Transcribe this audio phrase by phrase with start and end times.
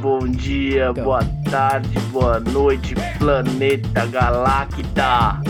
[0.00, 1.04] bom dia, Então.
[1.04, 1.20] boa
[1.50, 5.40] tarde, boa noite, planeta Galacta.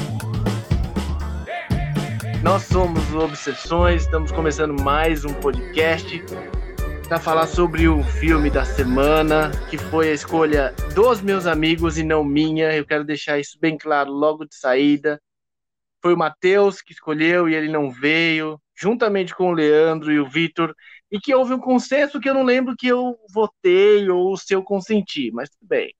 [2.42, 6.22] Nós somos Obsessões, estamos começando mais um podcast
[7.08, 12.04] para falar sobre o filme da semana, que foi a escolha dos meus amigos e
[12.04, 12.74] não minha.
[12.74, 15.20] Eu quero deixar isso bem claro logo de saída.
[16.02, 20.28] Foi o Matheus que escolheu e ele não veio, juntamente com o Leandro e o
[20.28, 20.74] Vitor,
[21.10, 24.62] e que houve um consenso que eu não lembro que eu votei ou se eu
[24.62, 25.94] consenti, mas tudo bem.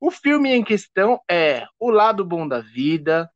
[0.00, 3.30] O filme em questão é O Lado Bom da Vida,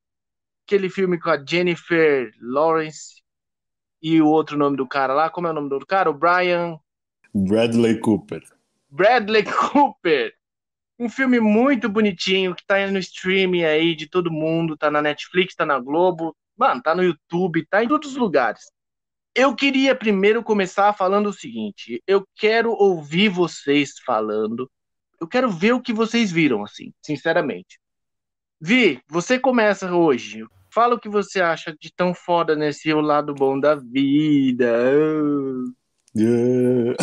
[0.66, 3.22] aquele filme com a Jennifer Lawrence
[4.02, 6.08] e o outro nome do cara lá, como é o nome do outro cara?
[6.10, 6.78] O Brian
[7.34, 8.42] Bradley Cooper.
[8.88, 9.42] Bradley
[9.72, 10.32] Cooper.
[10.98, 15.54] Um filme muito bonitinho que tá no streaming aí de todo mundo, tá na Netflix,
[15.54, 18.70] tá na Globo, mano, tá no YouTube, tá em todos os lugares.
[19.34, 24.70] Eu queria primeiro começar falando o seguinte: eu quero ouvir vocês falando,
[25.20, 27.80] eu quero ver o que vocês viram, assim, sinceramente.
[28.60, 30.44] Vi, você começa hoje.
[30.72, 34.72] Fala o que você acha de tão foda nesse O lado bom da vida.
[36.16, 36.96] Yeah.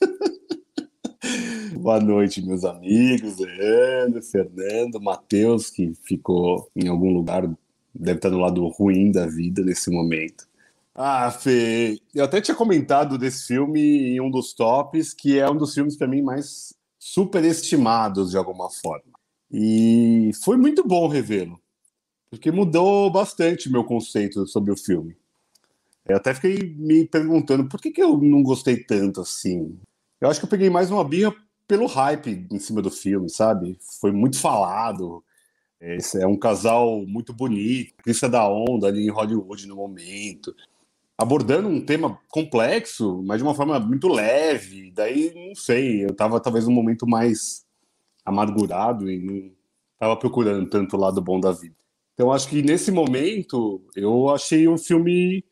[1.78, 7.48] Boa noite, meus amigos, Leandro, Fernando, Matheus, que ficou em algum lugar,
[7.94, 10.47] deve estar no lado ruim da vida nesse momento.
[11.00, 15.56] Ah, Fê, eu até tinha comentado desse filme em um dos tops, que é um
[15.56, 19.12] dos filmes para mim mais superestimados de alguma forma.
[19.48, 21.60] E foi muito bom revê-lo,
[22.28, 25.16] porque mudou bastante meu conceito sobre o filme.
[26.04, 29.78] Eu até fiquei me perguntando por que, que eu não gostei tanto assim.
[30.20, 31.32] Eu acho que eu peguei mais uma birra
[31.68, 33.78] pelo hype em cima do filme, sabe?
[34.00, 35.22] Foi muito falado.
[35.80, 40.52] Esse é um casal muito bonito, crista da onda ali em Hollywood no momento,
[41.18, 44.92] abordando um tema complexo, mas de uma forma muito leve.
[44.92, 47.66] Daí, não sei, eu tava talvez num momento mais
[48.24, 49.50] amargurado e não
[49.98, 51.74] tava procurando tanto o lado bom da vida.
[52.14, 55.44] Então, acho que nesse momento eu achei um filme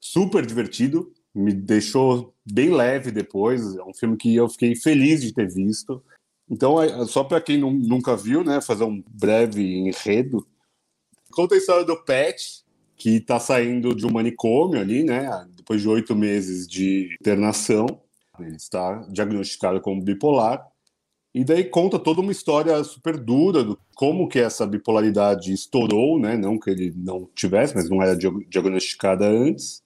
[0.00, 3.74] super divertido, me deixou bem leve depois.
[3.76, 6.02] É um filme que eu fiquei feliz de ter visto.
[6.48, 10.46] Então, é- só para quem nu- nunca viu, né, fazer um breve enredo.
[11.30, 12.61] Conta a história do Pet,
[13.02, 17.84] que está saindo de um manicômio ali, né, depois de oito meses de internação.
[18.38, 20.64] Ele está diagnosticado como bipolar.
[21.34, 26.36] E daí conta toda uma história super dura do como que essa bipolaridade estourou, né?
[26.36, 29.82] Não que ele não tivesse, mas não era diag- diagnosticada antes.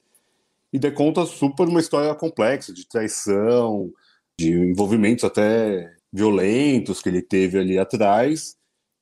[0.71, 3.91] E daí conta super uma história complexa de traição,
[4.38, 8.56] de envolvimentos até violentos que ele teve ali atrás.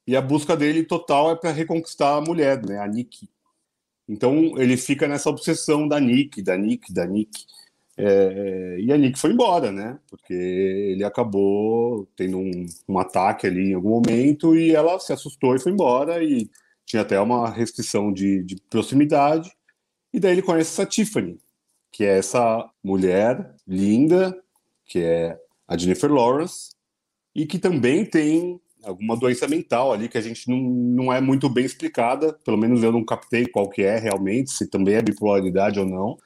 [0.06, 2.78] E a busca dele total é para reconquistar a mulher, né?
[2.78, 3.28] A Nick.
[4.08, 7.44] Então ele fica nessa obsessão da Nick, da Nick, da Nick.
[7.96, 9.98] É, e a Nick foi embora, né?
[10.08, 15.54] Porque ele acabou tendo um, um ataque ali em algum momento e ela se assustou
[15.54, 16.22] e foi embora.
[16.22, 16.50] E
[16.84, 19.50] tinha até uma restrição de, de proximidade.
[20.12, 21.38] E daí ele conhece essa Tiffany,
[21.90, 24.36] que é essa mulher linda,
[24.86, 26.70] que é a Jennifer Lawrence,
[27.34, 31.48] e que também tem alguma doença mental ali que a gente não, não é muito
[31.48, 35.78] bem explicada, pelo menos eu não captei qual que é realmente, se também é bipolaridade
[35.80, 36.16] ou não.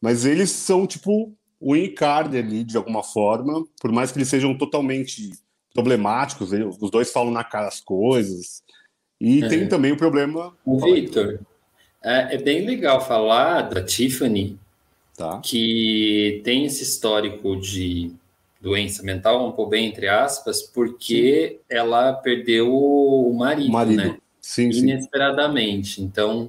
[0.00, 4.56] Mas eles são tipo o encarne ali de alguma forma, por mais que eles sejam
[4.56, 5.30] totalmente
[5.72, 6.50] problemáticos,
[6.80, 8.62] os dois falam na cara as coisas.
[9.20, 9.48] E É.
[9.48, 10.52] tem também o problema.
[10.64, 11.40] O Victor,
[12.02, 14.58] é, é bem legal falar da Tiffany,
[15.16, 15.40] Tá?
[15.40, 18.10] que tem esse histórico de
[18.62, 23.96] doença mental, vamos pôr bem entre aspas, porque ela perdeu o marido, O marido.
[23.96, 24.16] né?
[24.40, 24.78] Sim, sim.
[24.80, 26.00] Inesperadamente.
[26.00, 26.48] Então,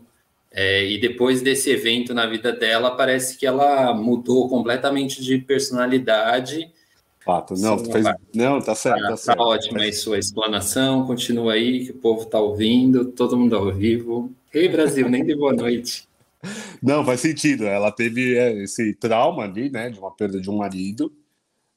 [0.52, 6.72] é, e depois desse evento na vida dela, parece que ela mudou completamente de personalidade.
[7.20, 7.56] Fato.
[7.58, 8.04] Não, Sim, fez...
[8.04, 8.16] vai.
[8.36, 9.40] não tá certo, Tá, tá tá certo.
[9.40, 14.32] ótima aí sua explanação, continua aí, que o povo tá ouvindo, todo mundo ao vivo.
[14.54, 16.08] Ei, Brasil, nem de boa noite.
[16.84, 17.64] Não, faz sentido.
[17.66, 21.12] Ela teve é, esse trauma ali, né, de uma perda de um marido,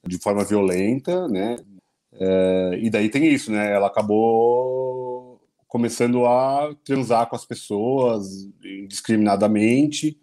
[0.05, 1.57] de forma violenta, né?
[2.13, 3.73] É, e daí tem isso, né?
[3.73, 10.19] Ela acabou começando a transar com as pessoas indiscriminadamente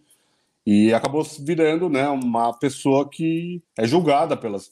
[0.66, 4.72] e acabou virando, né, uma pessoa que é julgada pelas,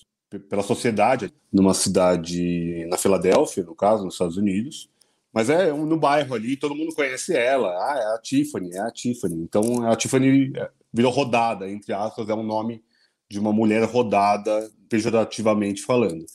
[0.50, 4.90] pela sociedade numa cidade na Filadélfia, no caso, nos Estados Unidos.
[5.34, 7.70] Mas é no bairro ali, todo mundo conhece ela.
[7.70, 9.36] Ah, é a Tiffany, é a Tiffany.
[9.36, 12.84] Então a Tiffany é, virou rodada, entre aspas, é um nome
[13.32, 16.26] de uma mulher rodada, pejorativamente falando.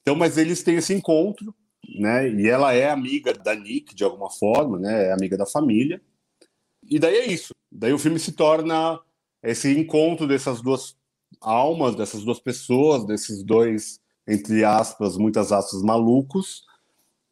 [0.00, 1.54] Então, mas eles têm esse encontro,
[1.98, 2.28] né?
[2.28, 5.08] E ela é amiga da Nick de alguma forma, né?
[5.08, 6.00] É amiga da família.
[6.88, 7.54] E daí é isso.
[7.70, 9.00] Daí o filme se torna
[9.42, 10.96] esse encontro dessas duas
[11.40, 16.64] almas, dessas duas pessoas, desses dois entre aspas, muitas aspas, malucos,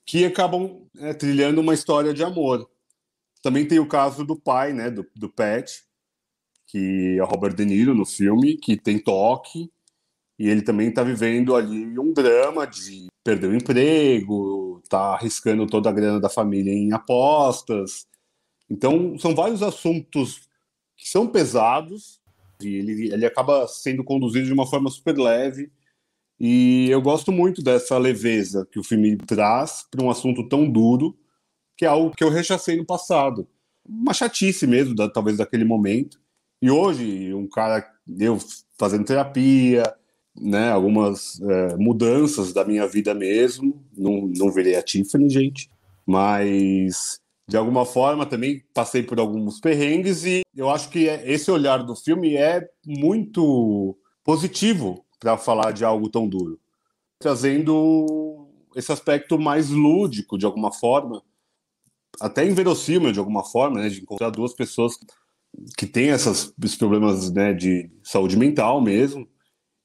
[0.05, 2.69] que acabam é, trilhando uma história de amor.
[3.43, 5.71] Também tem o caso do pai, né, do, do Pat,
[6.71, 9.71] que é Robert De Niro no filme, que tem toque,
[10.39, 15.91] e ele também está vivendo ali um drama de perder o emprego, tá arriscando toda
[15.91, 18.07] a grana da família em apostas.
[18.69, 20.49] Então, são vários assuntos
[20.97, 22.21] que são pesados,
[22.63, 25.71] e ele, ele acaba sendo conduzido de uma forma super leve,
[26.39, 31.19] e eu gosto muito dessa leveza que o filme traz para um assunto tão duro,
[31.77, 33.47] que é algo que eu rechacei no passado.
[33.87, 36.19] Uma chatice mesmo, da, talvez, daquele momento.
[36.63, 38.39] E hoje, um cara, eu
[38.79, 39.83] fazendo terapia,
[40.39, 45.71] né, algumas é, mudanças da minha vida mesmo, não, não virei a Tiffany, gente,
[46.07, 51.51] mas de alguma forma também passei por alguns perrengues e eu acho que é, esse
[51.51, 56.61] olhar do filme é muito positivo para falar de algo tão duro,
[57.19, 61.23] trazendo esse aspecto mais lúdico de alguma forma,
[62.21, 64.95] até inverossímil de alguma forma, né, de encontrar duas pessoas
[65.77, 69.29] que têm essas, esses problemas né, de saúde mental mesmo.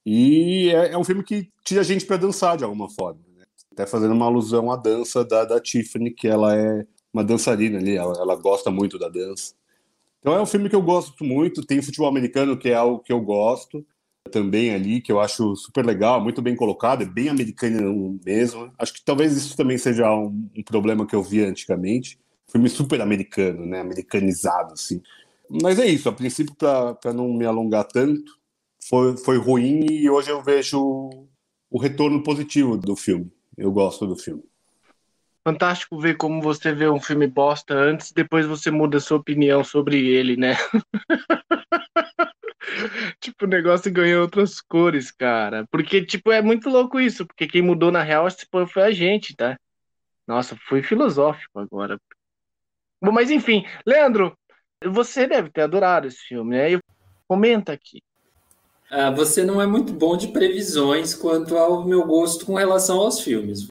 [0.06, 3.20] E é, é um filme que tira a gente para dançar de alguma forma.
[3.36, 3.44] Né?
[3.72, 7.96] Até fazendo uma alusão à dança da, da Tiffany, que ela é uma dançarina ali,
[7.96, 9.54] ela, ela gosta muito da dança.
[10.20, 11.66] Então é um filme que eu gosto muito.
[11.66, 13.86] Tem futebol americano, que é algo que eu gosto
[14.32, 18.72] também ali, que eu acho super legal, muito bem colocado, é bem americano mesmo.
[18.78, 22.20] Acho que talvez isso também seja um, um problema que eu via antigamente.
[22.52, 23.80] Filme super americano, né?
[23.80, 25.02] Americanizado, assim.
[25.50, 28.32] Mas é isso, a princípio, para não me alongar tanto,
[28.88, 31.10] foi, foi ruim e hoje eu vejo
[31.70, 33.32] o retorno positivo do filme.
[33.58, 34.44] Eu gosto do filme.
[35.48, 40.08] Fantástico ver como você vê um filme bosta antes, depois você muda sua opinião sobre
[40.08, 40.56] ele, né?
[43.22, 45.68] tipo, o negócio ganhou outras cores, cara.
[45.70, 48.28] Porque, tipo, é muito louco isso, porque quem mudou na real
[48.68, 49.56] foi a gente, tá?
[50.28, 52.00] Nossa, foi filosófico agora.
[53.02, 54.36] Bom, mas enfim, Leandro,
[54.84, 56.80] você deve ter adorado esse filme, né?
[57.28, 58.02] Comenta aqui.
[58.90, 63.20] Ah, você não é muito bom de previsões quanto ao meu gosto com relação aos
[63.20, 63.68] filmes.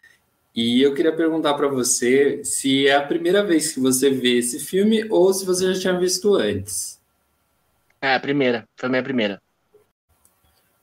[0.54, 4.60] E eu queria perguntar para você se é a primeira vez que você vê esse
[4.60, 7.00] filme ou se você já tinha visto antes.
[8.00, 8.68] É, a primeira.
[8.76, 9.42] Foi a minha primeira.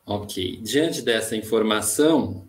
[0.05, 0.59] Ok.
[0.61, 2.47] Diante dessa informação,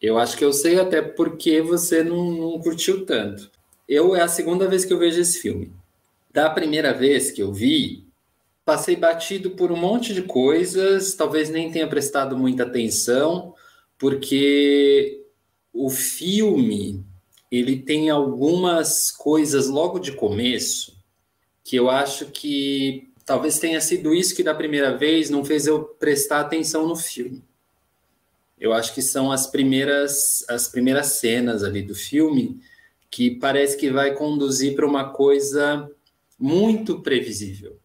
[0.00, 3.50] eu acho que eu sei até porque você não, não curtiu tanto.
[3.88, 5.72] Eu é a segunda vez que eu vejo esse filme.
[6.30, 8.06] Da primeira vez que eu vi,
[8.64, 13.54] passei batido por um monte de coisas, talvez nem tenha prestado muita atenção,
[13.98, 15.24] porque
[15.72, 17.04] o filme
[17.50, 20.98] ele tem algumas coisas logo de começo
[21.64, 25.84] que eu acho que talvez tenha sido isso que da primeira vez não fez eu
[25.84, 27.42] prestar atenção no filme.
[28.58, 32.60] Eu acho que são as primeiras as primeiras cenas ali do filme
[33.10, 35.90] que parece que vai conduzir para uma coisa
[36.38, 37.78] muito previsível.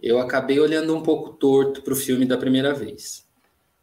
[0.00, 3.26] Eu acabei olhando um pouco torto para o filme da primeira vez.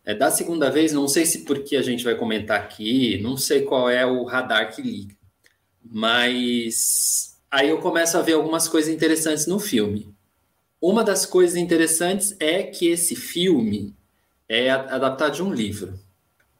[0.06, 3.62] É, da segunda vez, não sei se porque a gente vai comentar aqui, não sei
[3.62, 5.16] qual é o radar que liga,
[5.84, 10.14] mas aí eu começo a ver algumas coisas interessantes no filme.
[10.82, 13.96] Uma das coisas interessantes é que esse filme
[14.50, 15.98] é adaptado de um livro.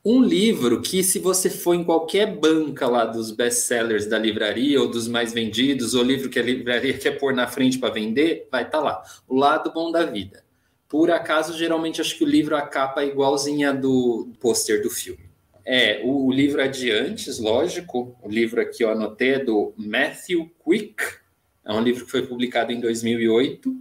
[0.06, 4.90] Um livro que, se você for em qualquer banca lá dos best-sellers da livraria ou
[4.90, 8.64] dos mais vendidos, ou livro que a livraria quer pôr na frente para vender, vai
[8.64, 9.04] estar tá lá.
[9.28, 10.44] O Lado Bom da Vida.
[10.90, 15.24] Por acaso, geralmente, acho que o livro, a capa é igualzinha do pôster do filme.
[15.66, 18.16] É, o, livro é de antes, lógico.
[18.22, 21.02] O livro aqui eu anotei é do Matthew Quick.
[21.66, 23.74] É um livro que foi publicado em 2008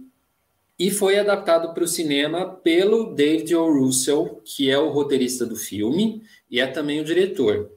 [0.77, 3.71] e foi adaptado para o cinema pelo David O.
[3.71, 7.71] Russell, que é o roteirista do filme e é também o diretor.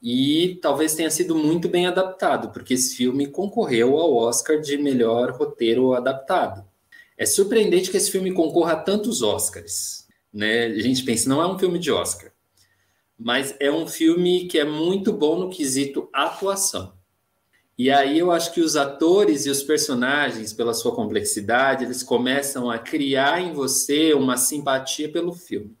[0.00, 5.30] E talvez tenha sido muito bem adaptado, porque esse filme concorreu ao Oscar de melhor
[5.32, 6.64] roteiro adaptado.
[7.16, 10.08] É surpreendente que esse filme concorra a tantos Oscars.
[10.32, 10.66] Né?
[10.66, 12.32] A gente pensa, não é um filme de Oscar,
[13.18, 16.92] mas é um filme que é muito bom no quesito atuação.
[17.78, 22.70] E aí eu acho que os atores e os personagens, pela sua complexidade, eles começam
[22.70, 25.76] a criar em você uma simpatia pelo filme.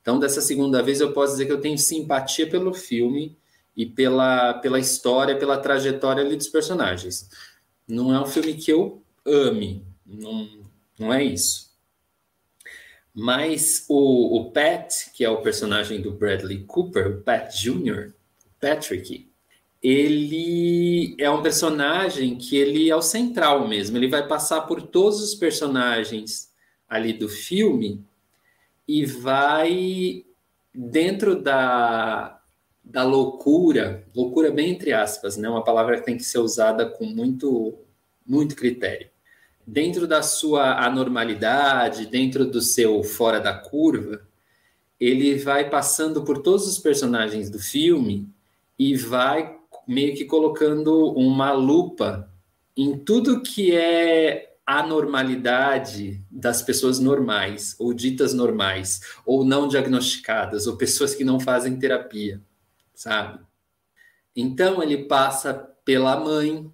[0.00, 3.36] Então, dessa segunda vez, eu posso dizer que eu tenho simpatia pelo filme
[3.76, 7.30] e pela, pela história, pela trajetória ali dos personagens.
[7.86, 10.48] Não é um filme que eu ame, não,
[10.98, 11.70] não é isso.
[13.14, 18.12] Mas o, o Pat, que é o personagem do Bradley Cooper, o Pat Jr.,
[18.60, 19.31] Patrick,
[19.82, 23.96] ele é um personagem que ele é o central mesmo.
[23.96, 26.50] Ele vai passar por todos os personagens
[26.88, 28.04] ali do filme
[28.86, 30.24] e vai
[30.72, 32.40] dentro da,
[32.84, 35.48] da loucura, loucura bem entre aspas, né?
[35.48, 37.74] Uma palavra que tem que ser usada com muito,
[38.24, 39.10] muito critério.
[39.66, 44.22] Dentro da sua anormalidade, dentro do seu fora da curva,
[45.00, 48.28] ele vai passando por todos os personagens do filme
[48.78, 52.30] e vai meio que colocando uma lupa
[52.76, 60.66] em tudo que é a normalidade das pessoas normais, ou ditas normais, ou não diagnosticadas,
[60.66, 62.40] ou pessoas que não fazem terapia,
[62.94, 63.40] sabe?
[64.34, 65.52] Então ele passa
[65.84, 66.70] pela mãe,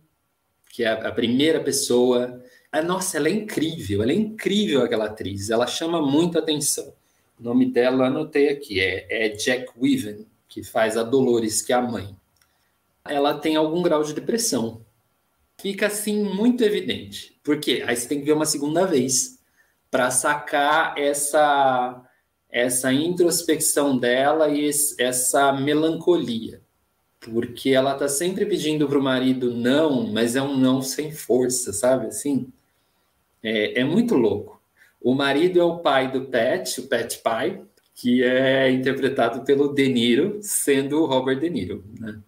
[0.70, 2.42] que é a primeira pessoa.
[2.70, 6.92] Ah, nossa, ela é incrível, ela é incrível aquela atriz, ela chama muito atenção.
[7.40, 11.76] O nome dela anotei aqui, é, é Jack Weaven, que faz a Dolores, que é
[11.76, 12.17] a mãe.
[13.04, 14.84] Ela tem algum grau de depressão,
[15.60, 17.38] fica assim muito evidente.
[17.42, 19.38] Porque aí você tem que ver uma segunda vez
[19.90, 22.04] para sacar essa
[22.50, 26.62] essa introspecção dela e essa melancolia.
[27.20, 31.72] Porque ela tá sempre pedindo para o marido não, mas é um não sem força,
[31.72, 32.50] sabe assim?
[33.42, 34.60] É, é muito louco.
[35.00, 37.62] O marido é o pai do Pet, o Pet pai,
[37.94, 42.18] que é interpretado pelo De Niro, sendo o Robert De Niro, né?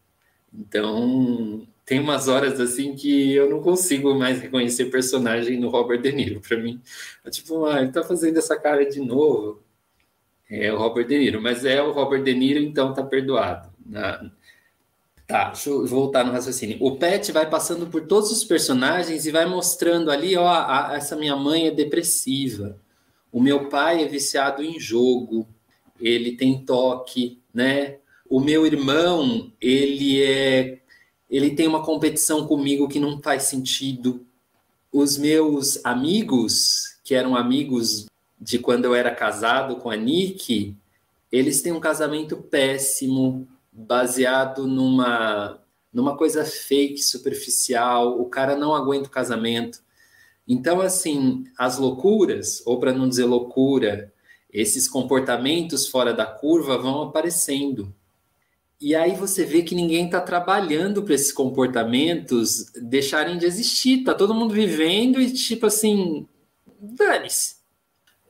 [0.53, 6.13] Então, tem umas horas assim que eu não consigo mais reconhecer personagem no Robert De
[6.13, 6.41] Niro.
[6.41, 6.81] Para mim,
[7.25, 9.63] é tipo, ah, ele tá fazendo essa cara de novo.
[10.49, 13.71] É o Robert De Niro, mas é o Robert De Niro, então tá perdoado.
[15.27, 16.77] Tá, deixa eu voltar no raciocínio.
[16.81, 21.15] O Pet vai passando por todos os personagens e vai mostrando ali, ó, a, essa
[21.15, 22.77] minha mãe é depressiva.
[23.31, 25.47] O meu pai é viciado em jogo.
[26.01, 27.99] Ele tem toque, né?
[28.31, 30.79] O meu irmão, ele é
[31.29, 34.25] ele tem uma competição comigo que não faz sentido.
[34.93, 38.07] Os meus amigos, que eram amigos
[38.41, 40.77] de quando eu era casado com a Nick,
[41.31, 45.61] eles têm um casamento péssimo, baseado numa
[45.93, 48.21] numa coisa fake, superficial.
[48.21, 49.83] O cara não aguenta o casamento.
[50.47, 54.13] Então, assim, as loucuras, ou para não dizer loucura,
[54.53, 57.93] esses comportamentos fora da curva vão aparecendo.
[58.81, 64.05] E aí você vê que ninguém está trabalhando para esses comportamentos deixarem de existir.
[64.05, 66.27] Tá todo mundo vivendo e tipo assim,
[66.81, 67.57] dane-se.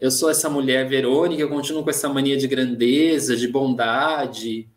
[0.00, 4.68] Eu sou essa mulher Verônica, eu continuo com essa mania de grandeza, de bondade.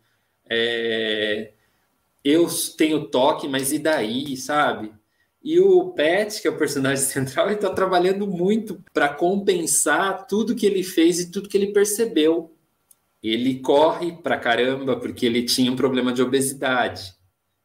[0.48, 1.52] É...
[2.22, 2.46] Eu
[2.78, 4.92] tenho toque, mas e daí, sabe?
[5.42, 10.54] E o Pet, que é o personagem central, ele está trabalhando muito para compensar tudo
[10.54, 12.53] que ele fez e tudo que ele percebeu
[13.24, 17.14] ele corre pra caramba porque ele tinha um problema de obesidade,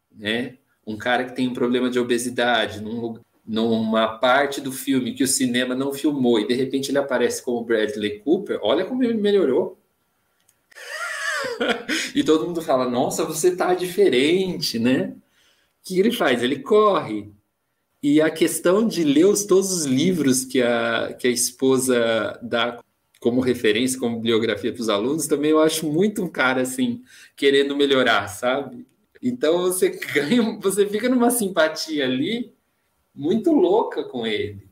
[0.09, 0.57] né?
[0.87, 5.27] Um cara que tem um problema de obesidade num, numa parte do filme que o
[5.27, 9.77] cinema não filmou e de repente ele aparece como Bradley Cooper, olha como ele melhorou.
[12.15, 15.13] e todo mundo fala: "Nossa, você tá diferente, né?"
[15.81, 16.41] O que ele faz?
[16.41, 17.33] Ele corre.
[18.01, 22.81] E a questão de ler os, todos os livros que a, que a esposa dá
[23.19, 27.03] como referência, como bibliografia para os alunos, também eu acho muito um cara assim,
[27.35, 28.85] querendo melhorar, sabe?
[29.21, 32.53] Então você ganha, você fica numa simpatia ali
[33.13, 34.69] muito louca com ele.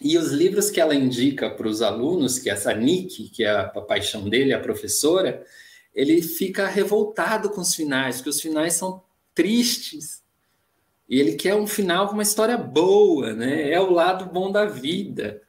[0.00, 3.50] E os livros que ela indica para os alunos, que é essa Nick, que é
[3.50, 5.44] a, a paixão dele, a professora,
[5.94, 9.02] ele fica revoltado com os finais, que os finais são
[9.34, 10.22] tristes.
[11.08, 13.70] E ele quer um final com uma história boa, né?
[13.70, 15.42] É o lado bom da vida.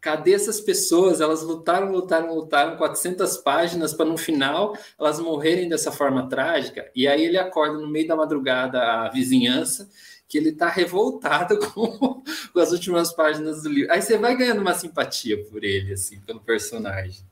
[0.00, 1.20] Cadê essas pessoas?
[1.20, 6.90] Elas lutaram, lutaram, lutaram 400 páginas para no final elas morrerem dessa forma trágica.
[6.94, 9.88] E aí ele acorda no meio da madrugada a vizinhança
[10.28, 13.92] que ele está revoltado com, com, as últimas páginas do livro.
[13.92, 17.24] Aí você vai ganhando uma simpatia por ele, assim, pelo personagem.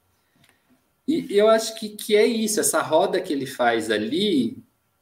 [1.06, 4.58] E eu acho que, que é isso, essa roda que ele faz ali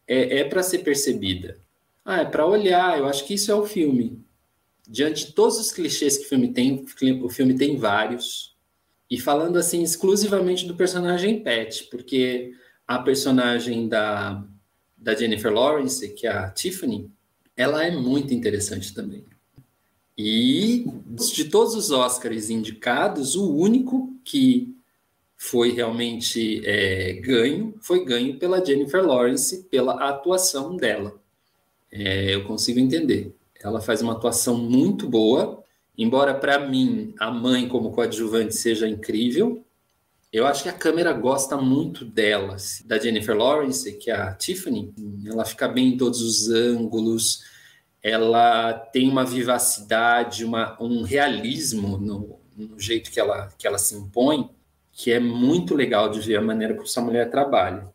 [0.07, 1.59] é, é para ser percebida.
[2.05, 4.24] Ah, é para olhar, eu acho que isso é o filme
[4.89, 6.85] diante de todos os clichês que o filme tem,
[7.23, 8.55] o filme tem vários,
[9.11, 12.53] e falando assim exclusivamente do personagem Pet, porque
[12.87, 14.45] a personagem da,
[14.97, 17.11] da Jennifer Lawrence, que é a Tiffany,
[17.57, 19.25] ela é muito interessante também.
[20.17, 20.87] E
[21.35, 24.75] de todos os Oscars indicados, o único que
[25.37, 31.21] foi realmente é, ganho foi ganho pela Jennifer Lawrence, pela atuação dela.
[31.91, 33.35] É, eu consigo entender.
[33.65, 35.65] Ela faz uma atuação muito boa,
[35.97, 39.65] embora para mim a mãe como coadjuvante seja incrível.
[40.31, 44.93] Eu acho que a câmera gosta muito dela, da Jennifer Lawrence, que é a Tiffany.
[45.25, 47.43] Ela fica bem em todos os ângulos,
[48.03, 53.95] ela tem uma vivacidade, uma, um realismo no, no jeito que ela, que ela se
[53.95, 54.51] impõe,
[54.93, 57.89] que é muito legal de ver a maneira como essa mulher trabalha.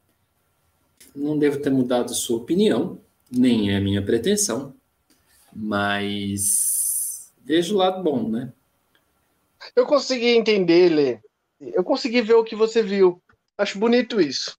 [1.16, 3.00] Não devo ter mudado sua opinião,
[3.32, 4.74] nem é minha pretensão,
[5.54, 8.54] mas vejo o lado bom, né?
[9.76, 11.20] Eu consegui entender, Lê.
[11.60, 13.22] Eu consegui ver o que você viu.
[13.58, 14.58] Acho bonito isso.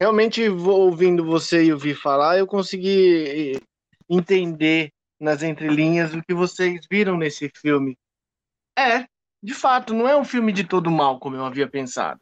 [0.00, 3.60] Realmente, ouvindo você e ouvir falar, eu consegui eh,
[4.08, 7.96] entender nas entrelinhas o que vocês viram nesse filme.
[8.76, 9.06] É,
[9.42, 12.20] de fato, não é um filme de todo mal, como eu havia pensado.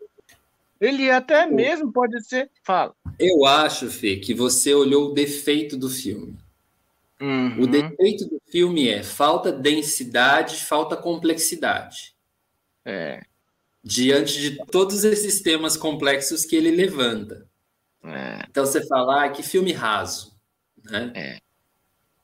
[0.80, 2.50] Ele até mesmo pode ser.
[2.64, 2.94] Fala.
[3.18, 6.36] Eu acho, Fê, que você olhou o defeito do filme.
[7.20, 7.62] Uhum.
[7.62, 12.14] O defeito do filme é falta densidade, falta complexidade.
[12.84, 13.20] É.
[13.82, 17.46] Diante de todos esses temas complexos que ele levanta.
[18.04, 18.44] É.
[18.48, 20.36] Então você fala, ah, que filme raso.
[20.84, 21.12] Né?
[21.14, 21.38] É.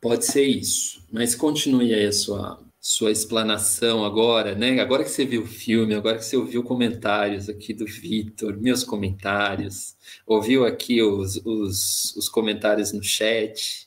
[0.01, 1.03] Pode ser isso.
[1.11, 4.79] Mas continue aí a sua, sua explanação agora, né?
[4.81, 8.85] Agora que você viu o filme, agora que você ouviu comentários aqui do Vitor, meus
[8.85, 9.97] comentários,
[10.27, 13.84] ouviu aqui os, os, os comentários no chat.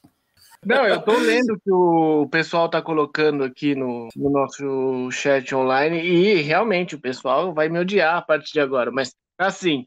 [0.66, 6.02] Não, eu tô lendo que o pessoal tá colocando aqui no, no nosso chat online
[6.02, 9.86] e realmente o pessoal vai me odiar a partir de agora, mas assim,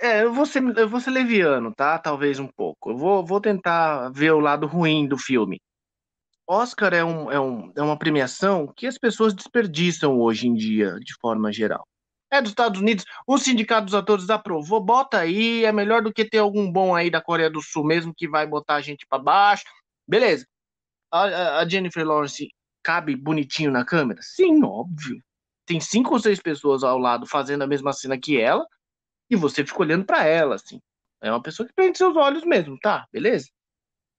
[0.00, 1.98] é, eu vou ser, eu vou ser leviano, tá?
[1.98, 2.90] Talvez um pouco.
[2.90, 5.60] Eu vou, vou tentar ver o lado ruim do filme.
[6.46, 10.98] Oscar é, um, é, um, é uma premiação que as pessoas desperdiçam hoje em dia,
[11.00, 11.86] de forma geral.
[12.30, 16.24] É dos Estados Unidos, o Sindicato dos Atores aprovou, bota aí, é melhor do que
[16.24, 19.22] ter algum bom aí da Coreia do Sul mesmo que vai botar a gente para
[19.22, 19.64] baixo.
[20.06, 20.46] Beleza.
[21.10, 22.48] A, a, Jennifer Lawrence
[22.82, 24.20] cabe bonitinho na câmera?
[24.22, 25.22] Sim, óbvio.
[25.66, 28.66] Tem cinco ou seis pessoas ao lado fazendo a mesma cena que ela
[29.30, 30.80] e você fica olhando para ela, assim.
[31.22, 33.06] É uma pessoa que prende seus olhos mesmo, tá?
[33.10, 33.48] Beleza?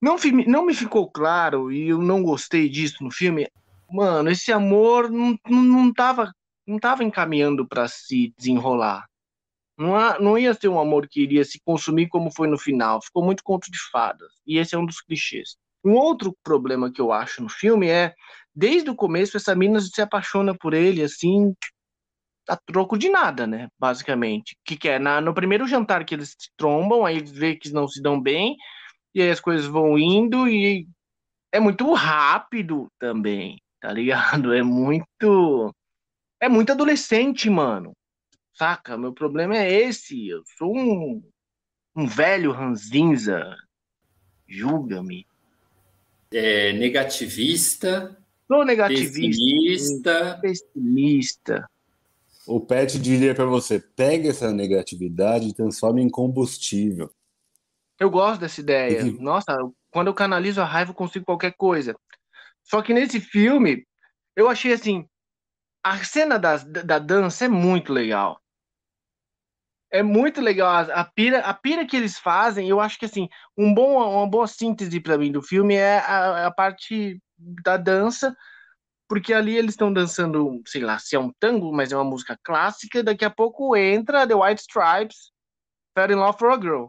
[0.01, 0.15] Não,
[0.47, 3.47] não me ficou claro e eu não gostei disso no filme.
[3.89, 6.33] Mano, esse amor não, não, tava
[6.65, 9.05] não tava encaminhando para se desenrolar.
[9.77, 13.01] Não, não ia ser um amor que iria se consumir como foi no final.
[13.01, 14.31] Ficou muito conto de fadas.
[14.45, 15.57] E esse é um dos clichês.
[15.85, 18.15] Um outro problema que eu acho no filme é,
[18.55, 21.53] desde o começo, essa mina se apaixona por ele, assim,
[22.49, 23.67] a troco de nada, né?
[23.77, 24.57] Basicamente.
[24.65, 27.87] Que, que é na, no primeiro jantar que eles se trombam, aí vê que não
[27.87, 28.55] se dão bem,
[29.13, 30.87] e aí as coisas vão indo, e
[31.51, 34.53] é muito rápido também, tá ligado?
[34.57, 35.73] É muito.
[36.41, 37.93] É muito adolescente, mano.
[38.53, 38.97] Saca?
[38.97, 40.27] Meu problema é esse.
[40.27, 41.23] Eu sou um,
[41.95, 43.55] um velho ranzinza.
[44.47, 45.25] Julga-me
[46.31, 50.39] é, negativista, Sou negativista, pessimista.
[50.41, 51.69] pessimista.
[52.45, 57.09] O Pet diria para você: pega essa negatividade e transforma em combustível.
[57.99, 59.03] Eu gosto dessa ideia.
[59.19, 59.55] Nossa,
[59.89, 61.95] quando eu canalizo a raiva, eu consigo qualquer coisa.
[62.63, 63.85] Só que nesse filme,
[64.35, 65.07] eu achei assim:
[65.83, 68.39] a cena da, da dança é muito legal.
[69.95, 72.67] É muito legal a, pira, a pira que eles fazem.
[72.67, 76.47] Eu acho que assim, um bom, uma boa síntese para mim do filme é a,
[76.47, 78.35] a parte da dança,
[79.07, 82.37] porque ali eles estão dançando, sei lá, se é um tango, mas é uma música
[82.43, 83.01] clássica.
[83.01, 85.31] Daqui a pouco entra The White Stripes,
[85.97, 86.87] Fell in Love for a Girl.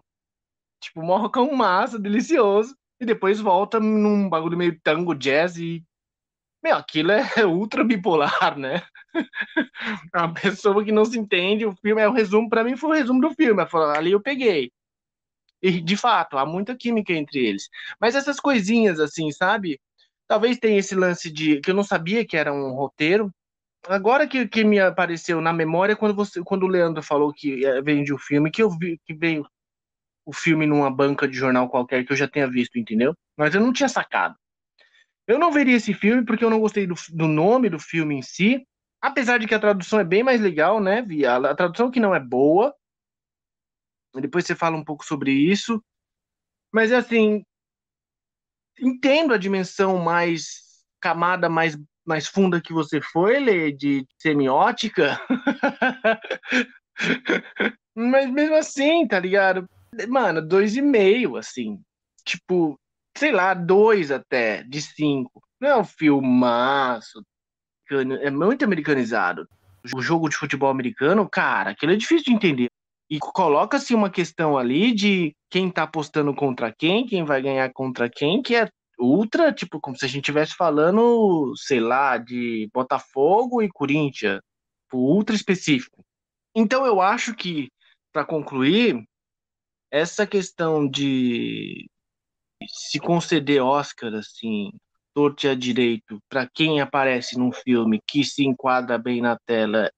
[0.83, 2.77] Tipo, morro com massa, delicioso.
[3.01, 5.85] E depois volta num bagulho meio tango, jazz e
[6.61, 8.83] meu, aquilo é ultra bipolar, né?
[10.13, 12.93] a pessoa que não se entende, o filme é o resumo, para mim foi o
[12.95, 13.63] resumo do filme.
[13.97, 14.71] Ali eu peguei.
[15.63, 17.69] E de fato, há muita química entre eles.
[18.01, 19.81] Mas essas coisinhas assim, sabe?
[20.29, 23.33] Talvez tenha esse lance de que eu não sabia que era um roteiro.
[23.89, 27.81] Agora que, que me apareceu na memória quando você quando o Leandro falou que eh,
[27.83, 29.47] vende o filme, que eu vi que veio
[30.25, 33.15] o filme numa banca de jornal qualquer que eu já tenha visto, entendeu?
[33.37, 34.37] Mas eu não tinha sacado.
[35.27, 38.23] Eu não veria esse filme porque eu não gostei do, do nome do filme em
[38.23, 38.67] si.
[39.07, 41.37] Apesar de que a tradução é bem mais legal, né, Via?
[41.37, 42.75] A tradução que não é boa.
[44.17, 45.81] Depois você fala um pouco sobre isso.
[46.73, 47.45] Mas assim.
[48.81, 50.83] Entendo a dimensão mais.
[51.01, 55.21] camada mais, mais funda que você foi, Lê, de semiótica.
[57.95, 59.71] Mas mesmo assim, tá ligado?
[60.09, 61.81] Mano, dois e meio, assim.
[62.25, 62.77] Tipo,
[63.17, 65.41] sei lá, dois até, de cinco.
[65.61, 67.23] Não é um filmaço,
[68.23, 69.49] é muito americanizado.
[69.95, 72.69] O jogo de futebol americano, cara, aquilo é difícil de entender.
[73.09, 78.11] E coloca-se uma questão ali de quem tá apostando contra quem, quem vai ganhar contra
[78.11, 78.69] quem, que é
[78.99, 84.41] ultra, tipo, como se a gente estivesse falando, sei lá, de Botafogo e Corinthians,
[84.85, 86.05] tipo, ultra específico.
[86.55, 87.69] Então eu acho que,
[88.13, 89.07] para concluir,
[89.91, 91.89] essa questão de
[92.67, 94.73] se conceder Oscar, assim,
[95.17, 99.91] torte a direito, para quem aparece num filme que se enquadra bem na tela,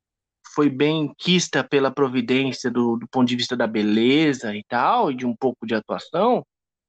[0.54, 5.16] foi bem quista pela providência do, do ponto de vista da beleza e tal, e
[5.16, 6.46] de um pouco de atuação,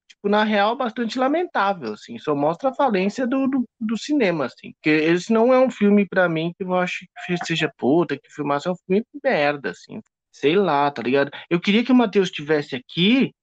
[0.08, 4.74] tipo, na real, bastante lamentável, assim, só mostra a falência do, do, do cinema, assim,
[4.74, 8.32] porque esse não é um filme para mim que eu acho que seja puta, que
[8.32, 10.00] filmasse é um filme merda, assim,
[10.32, 11.32] sei lá, tá ligado?
[11.50, 13.34] Eu queria que o Matheus estivesse aqui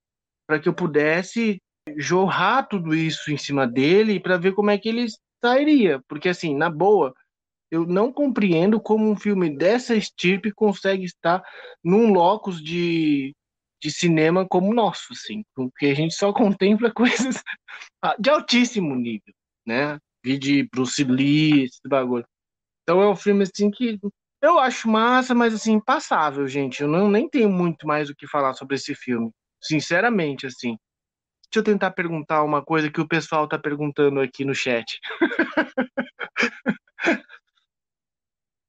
[0.46, 1.61] para que eu pudesse
[1.96, 5.07] jorrar tudo isso em cima dele para ver como é que ele
[5.44, 7.14] sairia, porque assim, na boa,
[7.70, 11.42] eu não compreendo como um filme dessa estirpe consegue estar
[11.83, 13.35] num locus de,
[13.81, 17.42] de cinema como o nosso, assim, porque a gente só contempla coisas
[18.18, 19.35] de altíssimo nível,
[19.66, 19.99] né?
[20.25, 22.27] Vi de Bruce Lee, esse bagulho.
[22.83, 23.99] Então é um filme assim que
[24.42, 26.83] eu acho massa, mas assim, passável, gente.
[26.83, 29.31] Eu não nem tenho muito mais o que falar sobre esse filme.
[29.61, 30.77] Sinceramente, assim.
[31.51, 35.01] Deixa eu tentar perguntar uma coisa que o pessoal tá perguntando aqui no chat.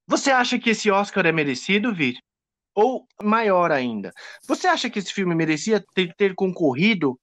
[0.07, 2.17] Você acha que esse Oscar é merecido, Vir?
[2.73, 4.13] Ou maior ainda,
[4.47, 7.19] você acha que esse filme merecia ter, ter concorrido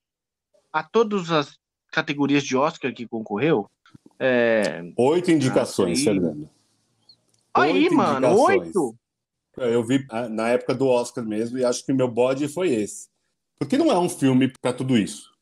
[0.73, 1.57] a todas as
[1.93, 3.71] categorias de Oscar que concorreu?
[4.19, 4.83] É...
[4.97, 6.05] Oito indicações, aí...
[6.05, 6.51] Fernando.
[7.55, 8.97] Aí, oito mano, oito?
[9.57, 13.09] Eu vi ah, na época do Oscar mesmo e acho que meu bode foi esse.
[13.57, 15.33] Porque não é um filme para tudo isso.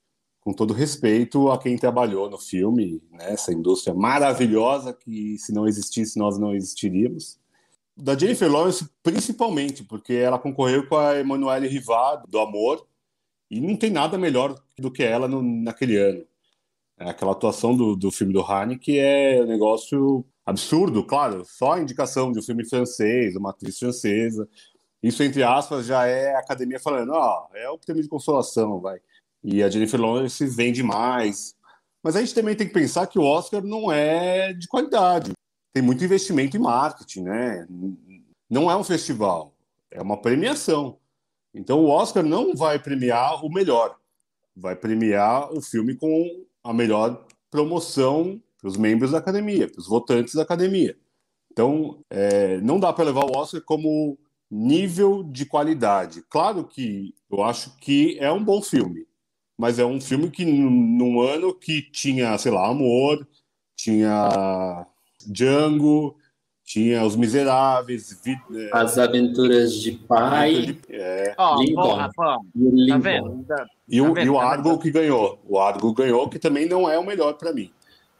[0.42, 5.66] Com todo respeito a quem trabalhou no filme, né, essa indústria maravilhosa que se não
[5.66, 7.38] existisse nós não existiríamos.
[7.96, 12.86] Da Jennifer Lawrence, principalmente, porque ela concorreu com a Emanuele Rivard, do Amor,
[13.50, 16.24] e não tem nada melhor do que ela no, naquele ano.
[16.98, 21.72] É aquela atuação do, do filme do Hane que é um negócio absurdo, claro, só
[21.72, 24.48] a indicação de um filme francês, uma atriz francesa,
[25.02, 28.80] isso, entre aspas, já é a academia falando, ó, oh, é o prêmio de consolação,
[28.80, 29.00] vai.
[29.42, 31.54] E a Jennifer Lawrence vende mais.
[32.02, 35.32] Mas a gente também tem que pensar que o Oscar não é de qualidade.
[35.72, 37.66] Tem muito investimento em marketing, né?
[38.48, 39.54] Não é um festival,
[39.90, 40.98] é uma premiação.
[41.54, 43.96] Então o Oscar não vai premiar o melhor,
[44.54, 49.88] vai premiar o filme com a melhor promoção para os membros da academia, para os
[49.88, 50.96] votantes da academia.
[51.50, 54.18] Então, é, não dá para levar o Oscar como
[54.50, 56.22] nível de qualidade.
[56.30, 59.06] Claro que eu acho que é um bom filme,
[59.62, 63.24] mas é um filme que num ano que tinha, sei lá, Amor,
[63.76, 64.84] tinha
[65.24, 66.16] Django,
[66.64, 73.44] tinha Os Miseráveis, é, As Aventuras de Pai, é, oh, Lincoln, Tá vendo?
[73.44, 75.40] Tá, e, o, tá e o tá Argo que ganhou.
[75.48, 77.70] O Argo ganhou, que também não é o melhor para mim.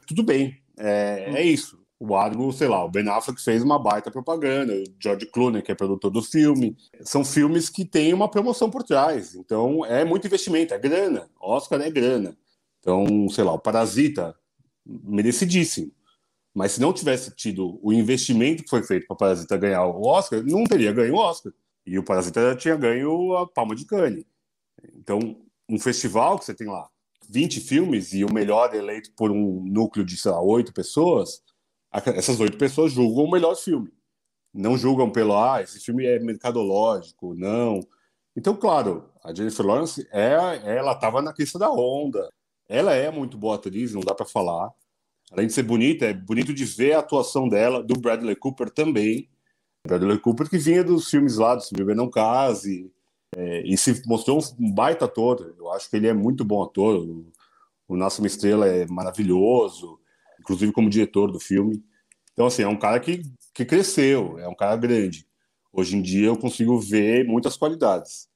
[0.06, 1.36] Tudo bem, é, hum.
[1.38, 5.24] é isso o Argo, sei lá, o Ben Affleck fez uma baita propaganda, o George
[5.26, 6.76] Clooney, que é produtor do filme.
[7.02, 11.30] São filmes que têm uma promoção por trás, então é muito investimento, é grana.
[11.40, 12.36] Oscar é grana.
[12.80, 14.34] Então, sei lá, o Parasita,
[14.84, 15.92] merecidíssimo.
[16.52, 20.04] Mas se não tivesse tido o investimento que foi feito para o Parasita ganhar o
[20.04, 21.52] Oscar, não teria ganho o Oscar.
[21.86, 24.26] E o Parasita já tinha ganho a Palma de Cane.
[24.96, 25.36] Então,
[25.68, 26.88] um festival que você tem lá
[27.30, 31.40] 20 filmes e o melhor eleito por um núcleo de, sei lá, oito pessoas,
[31.92, 33.92] essas oito pessoas julgam o melhor filme.
[34.52, 37.80] Não julgam pelo, ah, esse filme é mercadológico, não.
[38.36, 40.32] Então, claro, a Jennifer Lawrence, é,
[40.64, 42.30] ela estava na crista da onda.
[42.68, 44.70] Ela é muito boa atriz, não dá para falar.
[45.30, 49.28] Além de ser bonita, é bonito de ver a atuação dela, do Bradley Cooper também.
[49.86, 52.90] Bradley Cooper que vinha dos filmes lá, do Se Beber Não Case,
[53.34, 55.54] é, e se mostrou um baita ator.
[55.58, 56.96] Eu acho que ele é muito bom ator.
[56.96, 57.32] O,
[57.88, 60.01] o Nasce Uma Estrela é maravilhoso
[60.42, 61.82] inclusive como diretor do filme.
[62.32, 63.22] Então, assim, é um cara que,
[63.54, 65.26] que cresceu, é um cara grande.
[65.72, 68.28] Hoje em dia eu consigo ver muitas qualidades.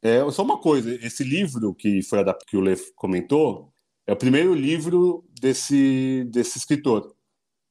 [0.00, 3.72] É só uma coisa, esse livro que foi adaptado, que o Lê comentou,
[4.06, 7.14] é o primeiro livro desse, desse escritor.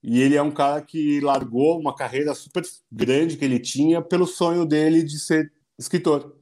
[0.04, 4.28] E ele é um cara que largou uma carreira super grande que ele tinha pelo
[4.28, 6.36] sonho dele de ser escritor.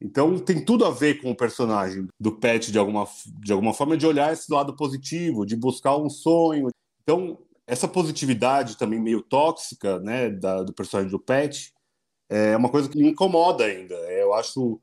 [0.00, 3.06] Então tem tudo a ver com o personagem do Pet de alguma,
[3.40, 6.68] de alguma forma, de olhar esse lado positivo, de buscar um sonho,
[7.08, 11.72] então, essa positividade também meio tóxica, né, da, do personagem do Pet,
[12.28, 13.94] é uma coisa que me incomoda ainda.
[13.94, 14.78] É, eu acho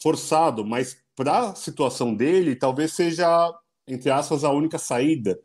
[0.00, 3.52] forçado, mas para a situação dele, talvez seja,
[3.88, 5.36] entre aspas, a única saída,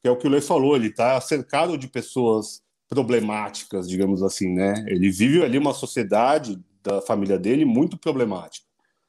[0.00, 4.54] que é o que o Lê falou, ele está cercado de pessoas problemáticas, digamos assim,
[4.54, 4.84] né?
[4.86, 8.64] Ele vive ali uma sociedade da família dele muito problemática.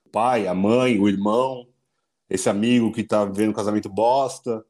[0.07, 1.67] O pai, a mãe, o irmão,
[2.27, 4.65] esse amigo que está vivendo um casamento bosta,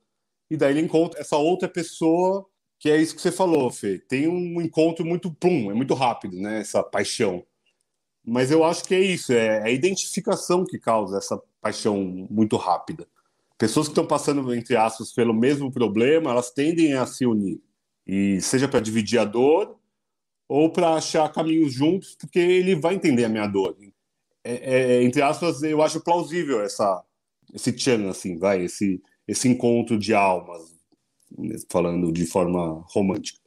[0.53, 2.45] e daí ele encontra essa outra pessoa
[2.77, 3.97] que é isso que você falou, Fê.
[3.97, 6.59] Tem um encontro muito pum, é muito rápido, né?
[6.59, 7.43] Essa paixão.
[8.23, 13.07] Mas eu acho que é isso, é a identificação que causa essa paixão muito rápida.
[13.57, 17.59] Pessoas que estão passando, entre aspas, pelo mesmo problema, elas tendem a se unir.
[18.05, 19.75] E seja para dividir a dor,
[20.47, 23.75] ou para achar caminhos juntos, porque ele vai entender a minha dor.
[24.43, 27.03] É, é, entre aspas, eu acho plausível essa,
[27.51, 30.73] esse chan, assim, vai, esse, esse encontro de almas,
[31.69, 33.39] falando de forma romântica.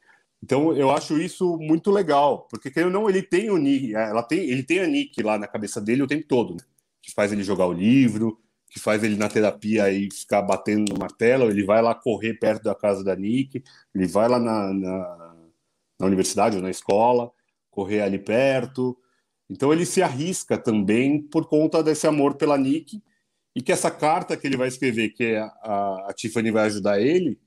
[0.43, 4.23] Então eu acho isso muito legal, porque querendo ou não, ele tem o Nick, ela
[4.23, 6.61] tem, ele tem a Nick lá na cabeça dele o tempo todo, né?
[7.03, 10.99] que faz ele jogar o livro, que faz ele na terapia e ficar batendo no
[10.99, 13.63] martelo, ele vai lá correr perto da casa da Nick,
[13.95, 15.37] ele vai lá na, na,
[16.01, 17.31] na universidade ou na escola,
[17.71, 18.97] correr ali perto.
[19.49, 23.01] Então ele se arrisca também por conta desse amor pela Nick
[23.57, 27.01] e que essa carta que ele vai escrever, que a, a, a Tiffany vai ajudar
[27.01, 27.41] ele,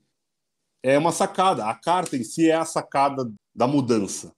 [0.82, 1.66] é uma sacada.
[1.66, 4.34] A carta em si é a sacada da mudança.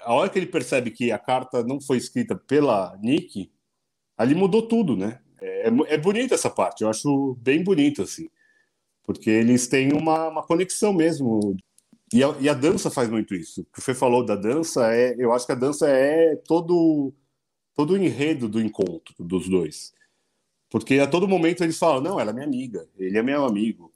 [0.00, 3.48] A hora que ele percebe que a carta não foi escrita pela Nick,
[4.18, 5.20] ali mudou tudo, né?
[5.40, 8.28] É, é bonita essa parte, eu acho bem bonito, assim.
[9.04, 11.56] Porque eles têm uma, uma conexão mesmo.
[12.12, 13.60] E a, e a, dança faz muito isso.
[13.60, 17.14] O que você falou da dança, é, eu acho que a dança é todo,
[17.72, 19.94] todo o enredo do encontro dos dois.
[20.74, 23.92] Porque a todo momento eles falam: não, ela é minha amiga, ele é meu amigo,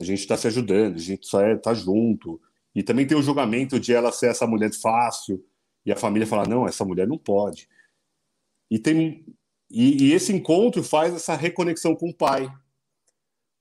[0.00, 2.40] a gente está se ajudando, a gente só é, tá junto.
[2.74, 5.44] E também tem o julgamento de ela ser essa mulher fácil,
[5.84, 7.68] e a família fala: não, essa mulher não pode.
[8.70, 9.26] E tem
[9.70, 12.50] e, e, esse encontro faz essa reconexão com o pai,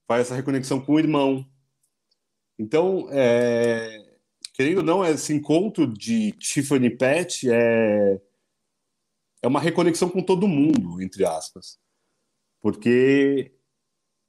[0.08, 1.46] faz essa reconexão com o irmão.
[2.58, 4.16] Então, é,
[4.54, 8.22] querendo ou não, esse encontro de Tiffany Pet é,
[9.42, 11.82] é uma reconexão com todo mundo, entre aspas.
[12.62, 13.52] Porque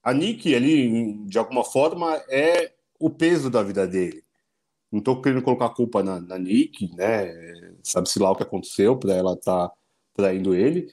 [0.03, 4.25] a Nick ali, de alguma forma, é o peso da vida dele.
[4.90, 7.33] Não estou querendo colocar a culpa na, na Nick, né?
[7.83, 9.75] Sabe-se lá o que aconteceu para ela estar tá
[10.14, 10.92] traindo ele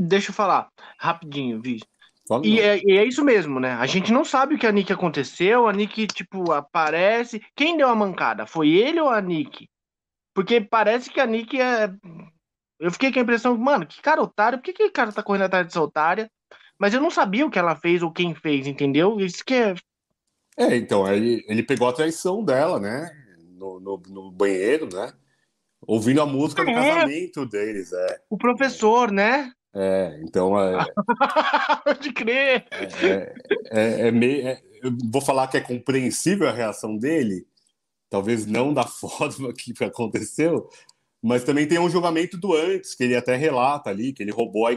[0.00, 1.80] Deixa eu falar rapidinho, Vi.
[2.44, 3.72] E é, e é, isso mesmo, né?
[3.72, 5.66] A gente não sabe o que a Nick aconteceu.
[5.66, 7.42] A Nick, tipo, aparece.
[7.56, 8.46] Quem deu a mancada?
[8.46, 9.68] Foi ele ou a Nick?
[10.34, 11.90] Porque parece que a Nick é.
[12.78, 15.20] Eu fiquei com a impressão, mano, que cara otário, por que, que o cara tá
[15.20, 16.30] correndo atrás dessa otária?
[16.78, 19.20] Mas eu não sabia o que ela fez ou quem fez, entendeu?
[19.20, 19.74] Isso que é.
[20.56, 23.10] É, então, ele, ele pegou a traição dela, né?
[23.56, 25.12] No, no, no banheiro, né?
[25.86, 26.74] Ouvindo a música do é.
[26.74, 28.20] casamento deles, é.
[28.30, 29.52] O professor, né?
[29.74, 30.84] É, então é.
[31.84, 32.66] Pode crer!
[32.70, 33.34] É,
[33.70, 34.48] é, é meio.
[34.48, 37.46] É, eu vou falar que é compreensível a reação dele,
[38.08, 40.68] talvez não da forma que aconteceu,
[41.22, 44.66] mas também tem um julgamento do antes, que ele até relata ali, que ele roubou
[44.66, 44.70] a,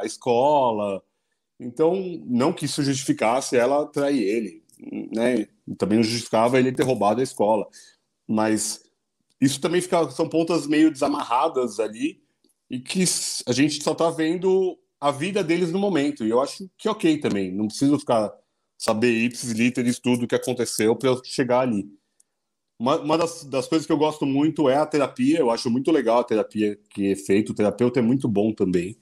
[0.00, 1.02] a escola.
[1.62, 1.94] Então,
[2.26, 4.62] não que isso justificasse ela trair ele,
[5.12, 5.46] né?
[5.78, 7.66] Também não justificava ele ter roubado a escola.
[8.26, 8.82] Mas
[9.40, 12.22] isso também fica, são pontas meio desamarradas ali,
[12.70, 13.04] e que
[13.46, 16.24] a gente só está vendo a vida deles no momento.
[16.24, 17.52] E eu acho que ok também.
[17.52, 18.32] Não preciso ficar
[18.78, 21.86] saber ipsis literis tudo o que aconteceu para eu chegar ali.
[22.78, 25.38] Uma, uma das, das, coisas que eu gosto muito é a terapia.
[25.38, 27.52] Eu acho muito legal a terapia que é feita.
[27.52, 28.96] O terapeuta é muito bom também.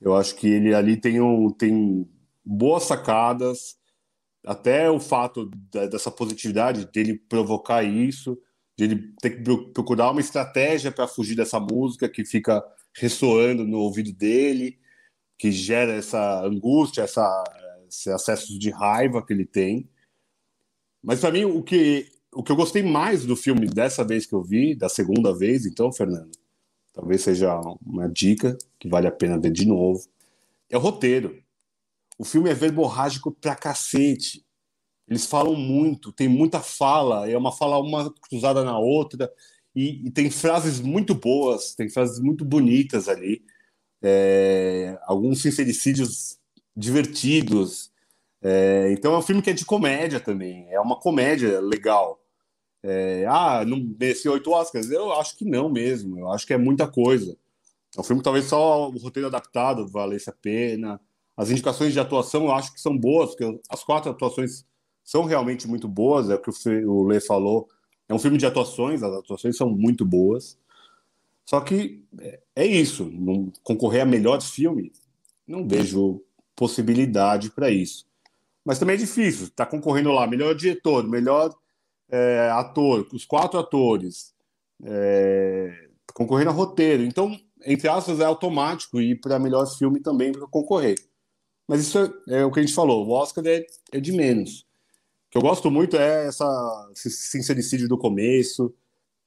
[0.00, 2.08] Eu acho que ele ali tem, um, tem
[2.44, 3.78] boas sacadas.
[4.44, 8.38] Até o fato da, dessa positividade dele provocar isso,
[8.76, 13.78] de ele ter que procurar uma estratégia para fugir dessa música que fica ressoando no
[13.78, 14.78] ouvido dele,
[15.38, 17.44] que gera essa angústia, essa,
[17.88, 19.88] esse acesso de raiva que ele tem.
[21.02, 24.34] Mas para mim, o que, o que eu gostei mais do filme dessa vez que
[24.34, 26.30] eu vi, da segunda vez, então, Fernando,
[26.92, 30.06] talvez seja uma dica que vale a pena ver de novo,
[30.68, 31.42] é o roteiro.
[32.18, 34.44] O filme é verborrágico pra cacete.
[35.08, 39.32] Eles falam muito, tem muita fala, é uma fala uma cruzada na outra,
[39.74, 43.42] e, e, tem frases muito boas, tem frases muito bonitas ali,
[44.02, 46.38] é, alguns sincericídios
[46.76, 47.90] divertidos.
[48.42, 52.19] É, então é um filme que é de comédia também, é uma comédia legal.
[52.82, 54.90] É, ah, não mereceu oito Oscars?
[54.90, 57.36] Eu acho que não mesmo, eu acho que é muita coisa.
[57.96, 61.00] É um filme que talvez só o roteiro adaptado valesse a pena.
[61.36, 64.64] As indicações de atuação eu acho que são boas, porque as quatro atuações
[65.04, 66.50] são realmente muito boas, é o que
[66.84, 67.68] o Lê falou
[68.10, 70.58] é um filme de atuações, as atuações são muito boas.
[71.46, 73.08] Só que é, é isso,
[73.62, 74.92] concorrer a melhor filme,
[75.46, 76.20] não vejo
[76.56, 78.04] possibilidade para isso.
[78.64, 81.54] Mas também é difícil, tá concorrendo lá, melhor diretor, melhor
[82.10, 84.34] é, ator, os quatro atores,
[84.84, 87.04] é, concorrendo a roteiro.
[87.04, 90.96] Então, entre aspas, é automático ir para melhor filme também para concorrer.
[91.68, 94.68] Mas isso é, é, o que a gente falou, o Oscar é, é de menos
[95.30, 98.74] que eu gosto muito é essa, esse sincericídio do começo,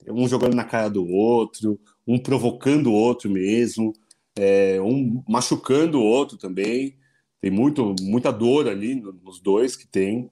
[0.09, 3.93] um jogando na cara do outro, um provocando o outro mesmo,
[4.35, 6.97] é, um machucando o outro também.
[7.39, 10.29] Tem muito, muita dor ali nos dois que tem.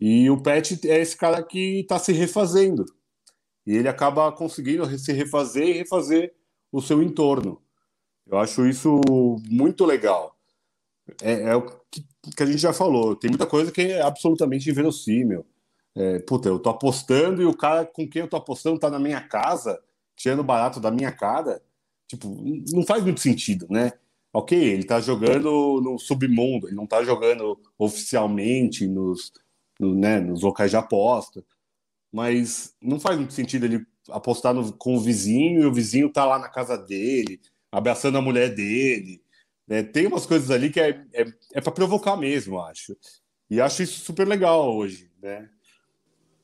[0.00, 2.86] E o Pet é esse cara que está se refazendo.
[3.66, 6.34] E ele acaba conseguindo se refazer e refazer
[6.72, 7.60] o seu entorno.
[8.26, 9.00] Eu acho isso
[9.48, 10.34] muito legal.
[11.20, 12.04] É, é o que,
[12.36, 13.14] que, a gente já falou.
[13.14, 15.44] Tem muita coisa que é absolutamente inverossímil.
[15.94, 18.98] É, puta, eu tô apostando e o cara com quem eu tô apostando tá na
[18.98, 19.78] minha casa,
[20.16, 21.60] tirando barato da minha cara.
[22.06, 22.28] Tipo,
[22.72, 23.92] não faz muito sentido, né?
[24.32, 29.32] Ok, ele tá jogando no submundo, ele não tá jogando oficialmente nos,
[29.80, 31.44] no, né, nos locais de aposta.
[32.12, 36.24] Mas não faz muito sentido ele apostar no, com o vizinho e o vizinho tá
[36.24, 37.40] lá na casa dele,
[37.72, 39.22] abraçando a mulher dele.
[39.66, 39.82] Né?
[39.82, 42.96] Tem umas coisas ali que é, é, é para provocar mesmo, acho.
[43.48, 45.48] E acho isso super legal hoje, né?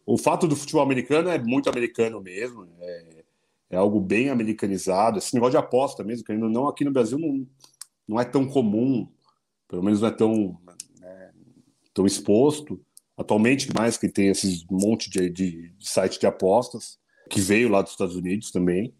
[0.05, 3.25] O fato do futebol americano é muito americano mesmo, é,
[3.70, 5.18] é algo bem americanizado.
[5.18, 7.46] Esse negócio de aposta mesmo, que ainda não aqui no Brasil não,
[8.07, 9.09] não é tão comum,
[9.66, 10.61] pelo menos não é tão,
[11.01, 11.33] né,
[11.92, 12.81] tão exposto.
[13.16, 16.98] Atualmente, mais que tem esses monte de, de, de site de apostas,
[17.31, 18.94] que veio lá dos Estados Unidos também.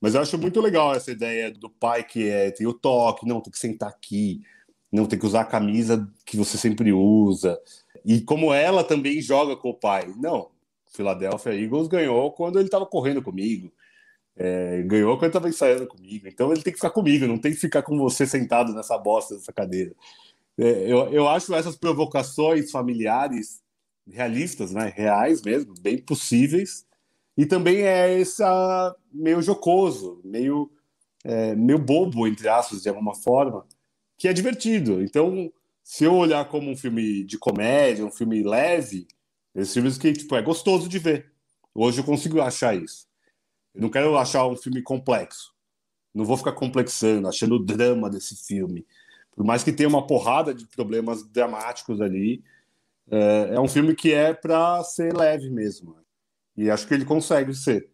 [0.00, 3.40] Mas eu acho muito legal essa ideia do pai que é, tem o toque, não,
[3.40, 4.40] tem que sentar aqui,
[4.90, 7.60] não tem que usar a camisa que você sempre usa.
[8.04, 10.12] E como ela também joga com o pai.
[10.16, 10.50] Não,
[10.92, 13.70] Philadelphia Eagles ganhou quando ele estava correndo comigo.
[14.36, 16.26] É, ganhou quando estava ensaiando comigo.
[16.26, 19.34] Então ele tem que ficar comigo, não tem que ficar com você sentado nessa bosta,
[19.34, 19.94] nessa cadeira.
[20.60, 23.62] É, eu, eu acho essas provocações familiares
[24.06, 26.84] realistas, né, reais mesmo, bem possíveis
[27.36, 30.70] e também é essa meio jocoso, meio,
[31.24, 33.66] é, meio bobo, entre aspas, de alguma forma,
[34.18, 35.02] que é divertido.
[35.02, 35.50] Então,
[35.82, 39.08] se eu olhar como um filme de comédia, um filme leve,
[39.54, 41.32] esses filmes que tipo, é gostoso de ver.
[41.74, 43.06] Hoje eu consigo achar isso.
[43.74, 45.54] Eu não quero achar um filme complexo.
[46.12, 48.84] Não vou ficar complexando, achando o drama desse filme.
[49.34, 52.42] Por mais que tenha uma porrada de problemas dramáticos ali,
[53.10, 55.96] é, é um filme que é para ser leve mesmo.
[56.56, 57.88] E acho que ele consegue ser.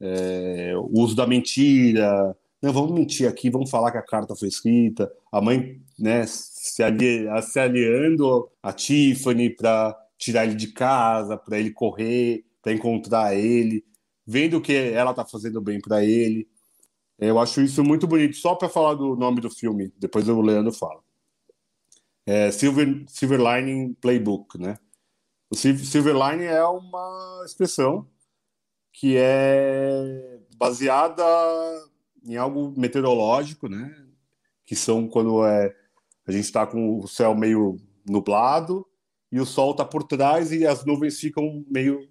[0.00, 2.36] É, o uso da mentira.
[2.62, 5.10] Não, vamos mentir aqui, vamos falar que a carta foi escrita.
[5.30, 11.58] A mãe né, se, ali, se aliando a Tiffany para tirar ele de casa, para
[11.58, 13.84] ele correr, para encontrar ele,
[14.26, 16.48] vendo que ela está fazendo bem para ele.
[17.18, 18.36] Eu acho isso muito bonito.
[18.36, 21.02] Só para falar do nome do filme, depois o Leandro fala.
[22.26, 24.78] É Silver, Silver Lining Playbook, né?
[25.50, 28.08] O Silverline é uma expressão
[28.92, 31.22] que é baseada
[32.24, 33.94] em algo meteorológico, né?
[34.64, 35.74] Que são quando é,
[36.26, 37.76] a gente está com o céu meio
[38.08, 38.86] nublado
[39.30, 42.08] e o sol está por trás e as nuvens ficam meio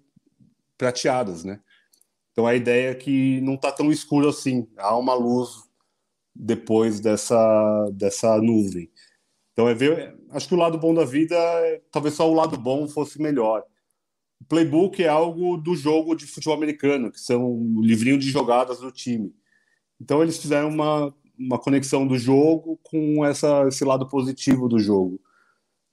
[0.78, 1.60] prateadas, né?
[2.34, 5.50] Então a ideia é que não está tão escuro assim, há uma luz
[6.34, 8.90] depois dessa, dessa nuvem.
[9.52, 12.58] Então é ver, acho que o lado bom da vida, é, talvez só o lado
[12.58, 13.62] bom fosse melhor.
[14.40, 18.80] O playbook é algo do jogo de futebol americano, que são o livrinho de jogadas
[18.80, 19.32] do time.
[20.00, 25.20] Então eles fizeram uma, uma conexão do jogo com essa, esse lado positivo do jogo.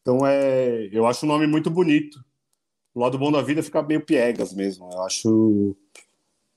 [0.01, 2.19] Então é, eu acho o nome muito bonito.
[2.95, 4.89] O lado bom da vida fica meio piegas mesmo.
[4.91, 5.77] Eu acho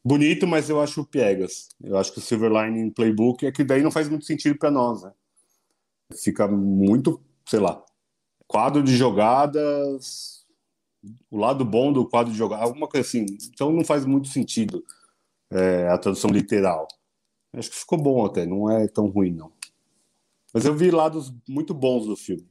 [0.05, 1.69] bonito, mas eu acho piegas.
[1.83, 5.03] Eu acho que o Silverline Playbook é que daí não faz muito sentido para nós,
[5.03, 5.13] né?
[6.13, 7.83] fica muito, sei lá,
[8.47, 10.47] quadro de jogadas,
[11.31, 13.27] o lado bom do quadro de jogadas, alguma coisa assim.
[13.53, 14.85] Então não faz muito sentido
[15.51, 16.87] é, a tradução literal.
[17.53, 19.53] Acho que ficou bom até, não é tão ruim, não.
[20.53, 22.49] Mas eu vi lados muito bons do filme.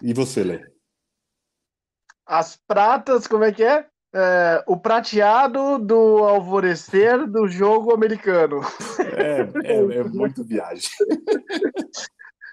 [0.00, 0.72] E você, Lê?
[2.26, 3.88] As pratas, como é que é?
[4.14, 4.62] É?
[4.66, 8.60] o prateado do alvorecer do jogo americano.
[9.16, 10.90] É, é, é muito viagem.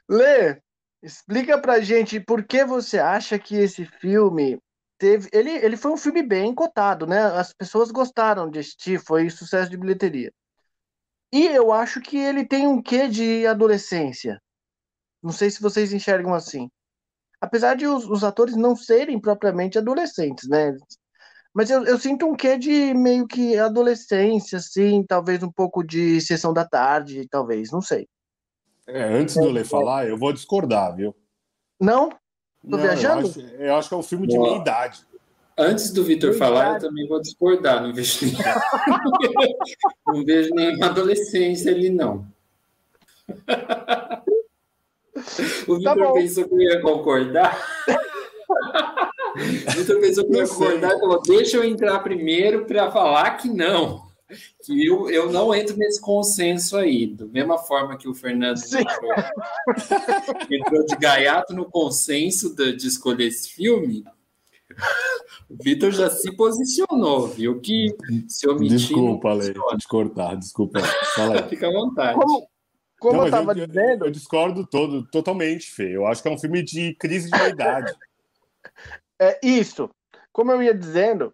[0.10, 0.62] Lê,
[1.04, 4.60] explica pra gente por que você acha que esse filme
[4.98, 5.30] teve.
[5.32, 7.20] Ele, ele foi um filme bem cotado, né?
[7.20, 10.32] As pessoas gostaram de assistir, foi sucesso de bilheteria.
[11.32, 14.42] E eu acho que ele tem um quê de adolescência.
[15.22, 16.70] Não sei se vocês enxergam assim.
[17.42, 20.76] Apesar de os, os atores não serem propriamente adolescentes, né?
[21.54, 26.22] Mas eu, eu, sinto um quê de meio que adolescência, assim, talvez um pouco de
[26.22, 28.08] sessão da tarde, talvez, não sei.
[28.88, 31.16] É, antes do Lê falar, eu vou discordar, viu?
[31.80, 32.10] Não?
[32.10, 32.18] Tô
[32.64, 33.22] não, viajando?
[33.22, 34.50] Eu acho, eu acho, que é um filme de Boa.
[34.50, 35.06] meia idade.
[35.58, 37.84] Antes do Vitor falar, eu também vou discordar.
[37.84, 38.34] Não vejo, nem...
[40.08, 42.26] não vejo nenhuma adolescência ali, não.
[45.68, 47.58] O tá Vitor tá pensou que eu ia concordar.
[49.36, 54.10] o Vitor pensou que concordar e falou: deixa eu entrar primeiro para falar que não
[54.64, 57.08] que eu, eu não entro nesse consenso aí.
[57.08, 59.14] Da mesma forma que o Fernando entrou,
[60.52, 64.04] entrou, de gaiato no consenso de, de, escolher esse filme,
[65.50, 67.60] O Vitor já se posicionou, viu?
[67.60, 67.96] Que
[68.28, 68.78] se omitir.
[68.78, 70.80] Desculpa, Ale, te cortar, desculpa.
[71.16, 72.20] Fala Fica à vontade.
[72.20, 72.48] Como,
[73.00, 75.96] como Não, eu mas tava eu, dizendo, eu discordo todo, totalmente, Fê.
[75.96, 77.92] Eu acho que é um filme de crise de idade.
[79.20, 79.90] É isso.
[80.32, 81.34] Como eu ia dizendo,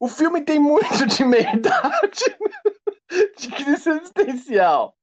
[0.00, 2.24] o filme tem muito de meia-idade,
[3.38, 4.94] de crise existencial.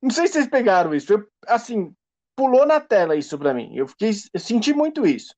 [0.00, 1.12] Não sei se vocês pegaram isso.
[1.12, 1.94] Eu, assim,
[2.36, 3.74] pulou na tela isso pra mim.
[3.74, 5.34] Eu fiquei, eu senti muito isso.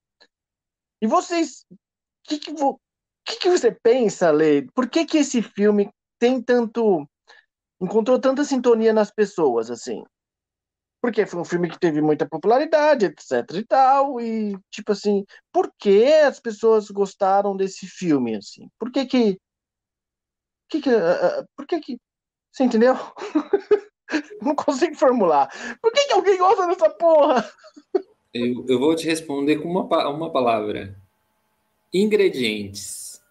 [1.01, 1.75] E vocês, o
[2.23, 2.79] que, que, vo-
[3.25, 4.63] que, que você pensa, Lê?
[4.73, 7.07] Por que que esse filme tem tanto,
[7.81, 10.03] encontrou tanta sintonia nas pessoas, assim?
[11.05, 15.71] Porque foi um filme que teve muita popularidade, etc e tal, e tipo assim, por
[15.77, 18.67] que as pessoas gostaram desse filme, assim?
[18.79, 19.39] Por que que,
[20.67, 21.99] que, que ah, por que que,
[22.51, 22.95] você entendeu?
[24.41, 25.47] Não consigo formular.
[25.79, 27.47] Por que que alguém gosta dessa porra?
[28.33, 30.99] Eu, eu vou te responder com uma, uma palavra:
[31.93, 33.21] ingredientes.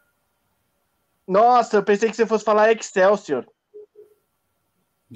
[1.27, 3.45] Nossa, eu pensei que você fosse falar Excelsior.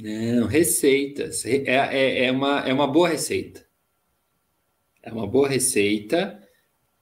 [0.02, 1.42] Não, receitas.
[1.42, 3.66] Re- É, é, é uma, é uma boa receita.
[5.02, 6.40] É uma boa receita,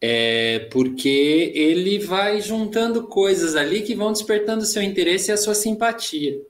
[0.00, 5.36] é porque ele vai juntando coisas ali que vão despertando o seu interesse e a
[5.36, 6.40] sua simpatia.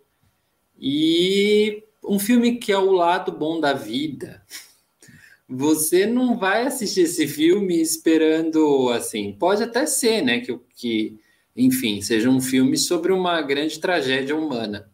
[0.80, 4.42] E um filme que é o lado bom da vida.
[5.48, 9.32] Você não vai assistir esse filme esperando assim.
[9.32, 10.40] Pode até ser, né?
[10.40, 11.18] Que, que
[11.56, 14.90] enfim, seja um filme sobre uma grande tragédia humana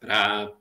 [0.00, 0.52] para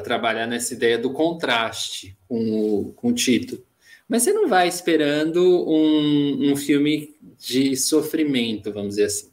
[0.00, 3.62] trabalhar nessa ideia do contraste com o, com o título.
[4.08, 9.30] Mas você não vai esperando um, um filme de sofrimento, vamos dizer assim.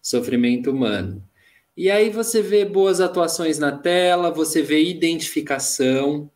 [0.00, 1.22] Sofrimento humano.
[1.76, 6.28] E aí você vê boas atuações na tela, você vê identificação,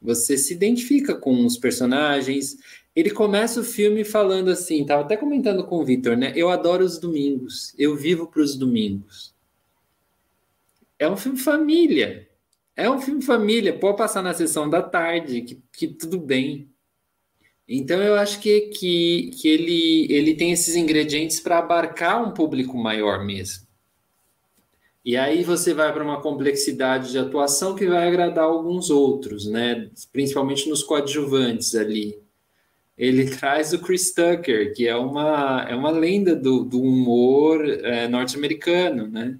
[0.00, 2.56] você se identifica com os personagens.
[2.94, 6.32] Ele começa o filme falando assim, tava até comentando com o Vitor, né?
[6.36, 9.34] Eu adoro os domingos, eu vivo para os domingos.
[10.98, 12.28] É um filme família.
[12.74, 16.70] É um filme família, pode passar na sessão da tarde, que, que tudo bem.
[17.68, 22.78] Então eu acho que, que, que ele, ele tem esses ingredientes para abarcar um público
[22.78, 23.66] maior mesmo.
[25.04, 29.90] E aí você vai para uma complexidade de atuação que vai agradar alguns outros, né?
[30.12, 32.18] Principalmente nos coadjuvantes ali.
[32.96, 38.06] Ele traz o Chris Tucker, que é uma, é uma lenda do, do humor é,
[38.06, 39.38] norte-americano, né?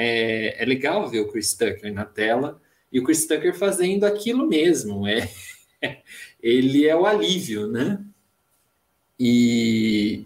[0.00, 4.46] É, é legal ver o Chris Tucker na tela e o Chris Tucker fazendo aquilo
[4.46, 5.04] mesmo.
[5.08, 5.28] É,
[6.40, 8.00] ele é o alívio, né?
[9.18, 10.24] E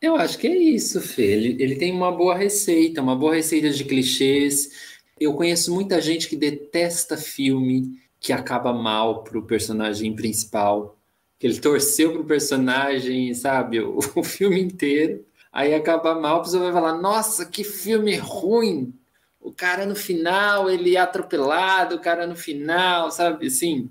[0.00, 1.32] eu acho que é isso, Fê.
[1.32, 4.96] Ele, ele tem uma boa receita, uma boa receita de clichês.
[5.20, 10.98] Eu conheço muita gente que detesta filme que acaba mal pro personagem principal.
[11.38, 15.22] Que ele torceu pro personagem, sabe, o, o filme inteiro.
[15.52, 18.94] Aí acaba mal, a pessoa vai falar: Nossa, que filme ruim!
[19.40, 23.48] O cara no final, ele é atropelado, o cara no final, sabe?
[23.48, 23.90] Assim,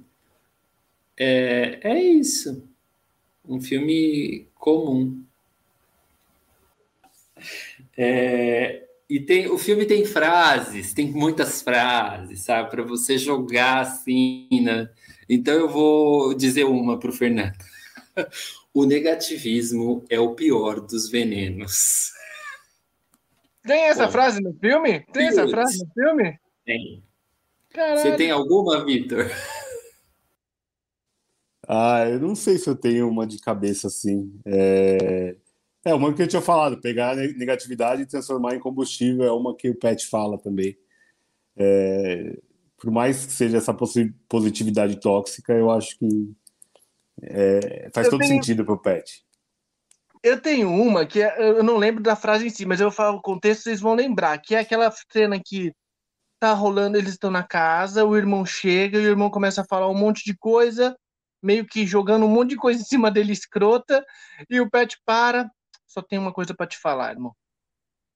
[1.18, 2.64] é, é isso.
[3.48, 5.24] Um filme comum.
[7.98, 12.70] É, e tem, o filme tem frases, tem muitas frases, sabe?
[12.72, 14.48] Para você jogar assim.
[14.64, 14.90] Né?
[15.30, 17.54] Então eu vou dizer uma para o Fernando.
[18.74, 22.12] O negativismo é o pior dos venenos.
[23.64, 24.14] Tem essa Pô.
[24.14, 25.02] frase no filme?
[25.12, 25.52] Tem essa Putz.
[25.52, 26.40] frase no filme?
[26.66, 27.04] Tem.
[27.70, 28.00] Caralho.
[28.00, 29.30] Você tem alguma, Vitor?
[31.68, 34.34] Ah, eu não sei se eu tenho uma de cabeça assim.
[34.46, 35.36] É,
[35.86, 39.70] é uma que eu tinha falado, pegar negatividade e transformar em combustível é uma que
[39.70, 40.78] o Pet fala também.
[41.56, 42.38] É,
[42.78, 43.76] por mais que seja essa
[44.28, 46.34] positividade tóxica, eu acho que
[47.24, 49.24] é, faz Eu todo tenho- sentido pro Pet.
[50.24, 53.18] Eu tenho uma que é- eu não lembro da frase em si, mas eu falo
[53.18, 55.74] o contexto, vocês vão lembrar, que é aquela cena que
[56.40, 59.90] tá rolando, eles estão na casa, o irmão chega e o irmão começa a falar
[59.90, 60.96] um monte de coisa,
[61.42, 64.06] meio que jogando um monte de coisa em cima dele escrota,
[64.50, 65.50] e o Pet para,
[65.88, 67.36] só tem uma coisa pra te falar, irmão.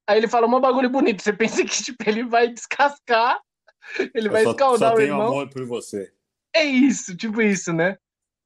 [0.08, 3.40] Aí ele fala um bagulho bonito, você pensa que tipo, ele vai descascar,
[4.14, 5.28] ele Eu vai só, escaldar só o tenho irmão.
[5.28, 6.12] amor por você.
[6.56, 7.98] É isso, tipo isso, né?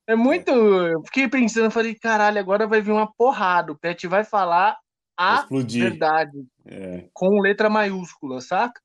[0.09, 0.49] É muito.
[0.49, 3.71] Eu fiquei pensando, falei, caralho, agora vai vir uma porrada.
[3.71, 4.75] O Pet vai falar
[5.15, 5.83] a explodir.
[5.83, 7.05] verdade, É.
[7.13, 8.81] com letra maiúscula, saca?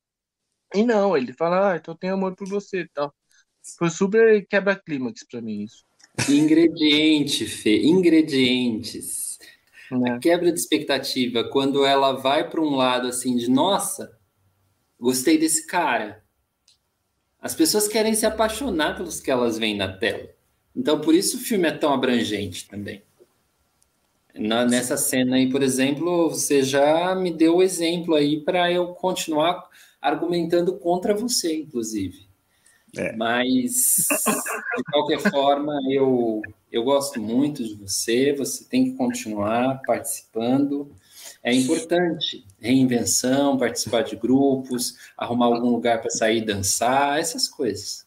[0.74, 3.14] E não, ele fala, ah, então eu tenho amor por você e tal.
[3.78, 5.82] Foi super quebra-clímax pra mim isso.
[6.28, 9.38] Ingrediente, Fê, ingredientes.
[9.90, 10.18] Né?
[10.20, 14.14] Quebra de expectativa, quando ela vai para um lado assim de nossa,
[15.00, 16.22] gostei desse cara.
[17.40, 20.28] As pessoas querem se apaixonar pelos que elas veem na tela.
[20.74, 23.02] Então, por isso o filme é tão abrangente também.
[24.34, 28.88] Na, nessa cena aí, por exemplo, você já me deu o exemplo aí para eu
[28.88, 29.68] continuar
[30.02, 32.26] argumentando contra você, inclusive.
[32.96, 33.14] É.
[33.16, 34.06] Mas,
[34.76, 40.90] de qualquer forma, eu, eu gosto muito de você, você tem que continuar participando.
[41.42, 48.03] É importante reinvenção, participar de grupos, arrumar algum lugar para sair dançar, essas coisas.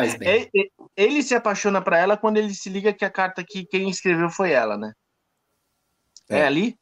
[0.00, 0.50] Faz bem.
[0.96, 4.30] Ele se apaixona para ela quando ele se liga que a carta que quem escreveu
[4.30, 4.92] foi ela, né?
[6.30, 6.40] É.
[6.40, 6.78] é, ali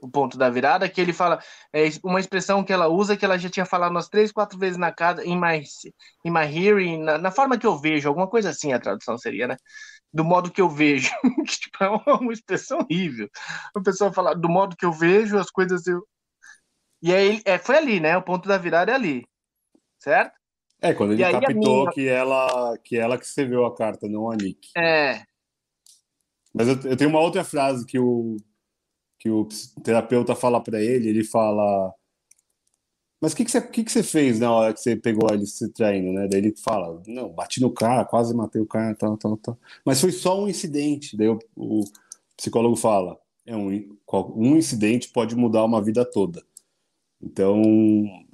[0.00, 1.42] o ponto da virada que ele fala
[1.72, 4.76] é uma expressão que ela usa que ela já tinha falado umas três, quatro vezes
[4.76, 5.62] na casa, em my,
[6.24, 9.48] in my hearing, na, na forma que eu vejo, alguma coisa assim a tradução seria,
[9.48, 9.56] né?
[10.12, 11.10] Do modo que eu vejo,
[11.46, 13.28] que tipo, é uma expressão horrível.
[13.74, 16.06] A pessoa fala do modo que eu vejo as coisas eu
[17.02, 18.16] e aí é, foi ali, né?
[18.16, 19.24] O ponto da virada é ali,
[19.98, 20.34] certo?
[20.80, 21.92] É quando ele captou minha...
[21.92, 24.70] que ela que ela que escreveu a carta, não a Nick.
[24.76, 25.22] É.
[26.52, 28.36] Mas eu, eu tenho uma outra frase que o
[29.18, 29.48] que o
[29.82, 31.94] terapeuta fala para ele, ele fala
[33.20, 35.46] mas o que, que, você, que, que você fez na hora que você pegou ele
[35.46, 36.28] se traindo, né?
[36.28, 39.58] Daí ele fala, não, bati no cara, quase matei o cara, tal, tal, tal.
[39.84, 41.16] Mas foi só um incidente.
[41.16, 41.84] Daí o, o
[42.36, 43.68] psicólogo fala, é um,
[44.34, 46.42] um incidente pode mudar uma vida toda.
[47.22, 47.62] Então,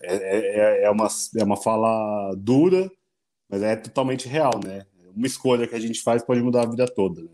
[0.03, 2.91] é, é, é, é, uma, é uma fala dura,
[3.49, 4.85] mas é totalmente real, né?
[5.15, 7.31] Uma escolha que a gente faz pode mudar a vida toda, né?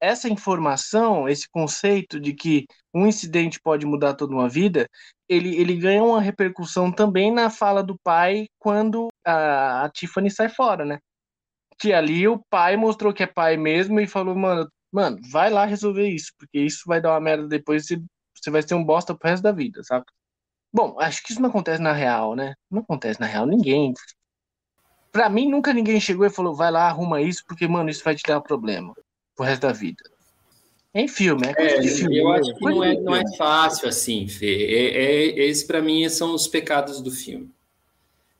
[0.00, 4.88] essa informação, esse conceito de que um incidente pode mudar toda uma vida,
[5.28, 10.48] ele, ele ganha uma repercussão também na fala do pai quando a, a Tiffany sai
[10.48, 10.98] fora, né?
[11.78, 15.64] Que ali o pai mostrou que é pai mesmo e falou, mano, mano, vai lá
[15.66, 18.02] resolver isso, porque isso vai dar uma merda depois e
[18.34, 20.06] você vai ser um bosta pro resto da vida, sabe?
[20.76, 22.54] Bom, acho que isso não acontece na real, né?
[22.70, 23.94] Não acontece na real, ninguém.
[25.10, 28.14] Pra mim, nunca ninguém chegou e falou, vai lá, arruma isso, porque, mano, isso vai
[28.14, 28.94] te dar problema
[29.34, 30.04] pro resto da vida.
[30.94, 32.18] Em filme, é é, de filme.
[32.18, 34.66] Eu acho que não é, não é fácil assim, Fê.
[34.66, 37.50] É, é, esse, para mim, são os pecados do filme.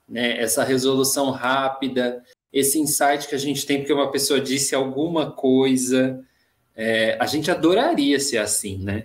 [0.07, 0.39] Né?
[0.39, 2.23] Essa resolução rápida,
[2.53, 6.23] esse insight que a gente tem porque uma pessoa disse alguma coisa.
[6.75, 9.05] É, a gente adoraria ser assim, né?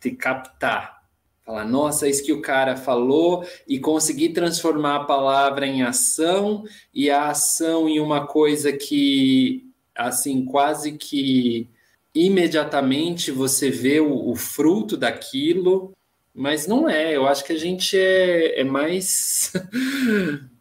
[0.00, 1.01] Te captar.
[1.44, 6.64] Falar, nossa, é isso que o cara falou e conseguir transformar a palavra em ação
[6.94, 11.68] e a ação em uma coisa que assim, quase que
[12.14, 15.92] imediatamente você vê o, o, fruto daquilo,
[16.34, 17.16] mas não é.
[17.16, 19.52] Eu acho que a gente é, é mais.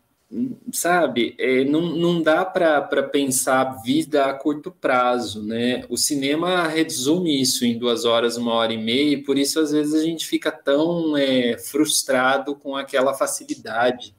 [0.71, 5.83] sabe, é, não, não dá para pensar a vida a curto prazo, né?
[5.89, 9.71] O cinema resume isso em duas horas, uma hora e meia, e por isso às
[9.71, 14.15] vezes a gente fica tão é, frustrado com aquela facilidade.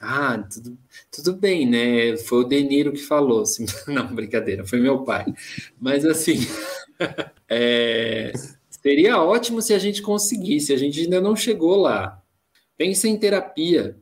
[0.00, 0.76] Ah, tudo,
[1.10, 2.16] tudo bem, né?
[2.18, 3.42] Foi o Deniro que falou.
[3.42, 5.24] Assim, não, brincadeira, foi meu pai.
[5.80, 6.38] Mas assim,
[7.48, 8.32] é,
[8.68, 10.72] seria ótimo se a gente conseguisse.
[10.72, 12.20] A gente ainda não chegou lá.
[12.76, 13.96] Pensa em terapia.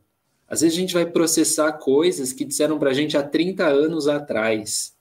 [0.53, 4.07] Às vezes a gente vai processar coisas que disseram para a gente há 30 anos
[4.07, 4.93] atrás.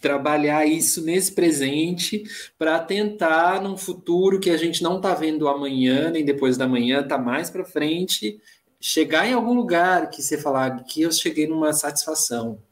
[0.00, 2.22] Trabalhar isso nesse presente
[2.56, 7.00] para tentar, num futuro que a gente não está vendo amanhã, nem depois da manhã,
[7.00, 8.40] está mais para frente,
[8.80, 12.62] chegar em algum lugar que você falar que eu cheguei numa satisfação.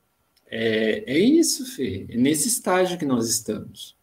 [0.47, 2.07] É, é isso, Fê.
[2.09, 3.97] É nesse estágio que nós estamos.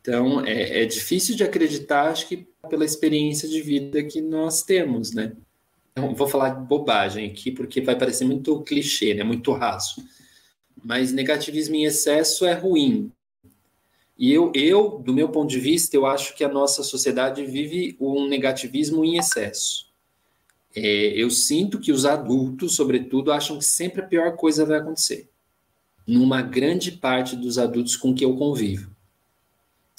[0.00, 5.12] Então, é, é difícil de acreditar, acho que pela experiência de vida que nós temos,
[5.12, 5.32] né?
[5.98, 9.24] Então, vou falar bobagem aqui, porque vai parecer muito clichê, né?
[9.24, 9.96] Muito raso.
[10.84, 13.10] Mas negativismo em excesso é ruim.
[14.16, 17.96] E eu, eu, do meu ponto de vista, eu acho que a nossa sociedade vive
[18.00, 19.88] um negativismo em excesso.
[20.74, 20.80] É,
[21.16, 25.28] eu sinto que os adultos, sobretudo, acham que sempre a pior coisa vai acontecer.
[26.06, 28.90] Numa grande parte dos adultos com que eu convivo.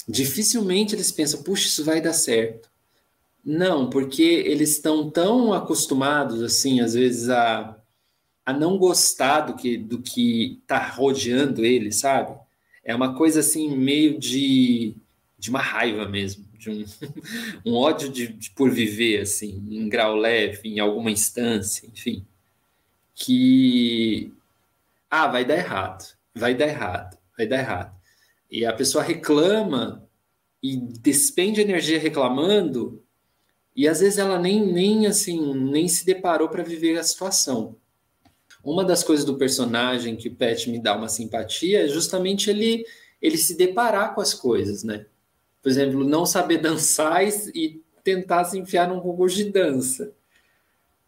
[0.08, 2.69] Dificilmente eles pensam, puxa, isso vai dar certo.
[3.44, 7.76] Não, porque eles estão tão acostumados, assim, às vezes, a,
[8.44, 12.38] a não gostar do que do que está rodeando eles, sabe?
[12.84, 14.94] É uma coisa assim, meio de,
[15.38, 16.84] de uma raiva mesmo de um,
[17.64, 22.24] um ódio de, de, por viver, assim, em grau leve, em alguma instância, enfim,
[23.14, 24.32] que,
[25.10, 28.00] ah, vai dar errado, vai dar errado, vai dar errado.
[28.50, 30.06] E a pessoa reclama
[30.62, 33.02] e despende energia reclamando,
[33.74, 37.76] e às vezes ela nem, nem assim, nem se deparou para viver a situação.
[38.62, 42.84] Uma das coisas do personagem que o Pet me dá uma simpatia é justamente ele,
[43.22, 45.06] ele se deparar com as coisas, né?
[45.62, 47.22] por exemplo, não saber dançar
[47.54, 50.12] e tentar se enfiar num concurso de dança.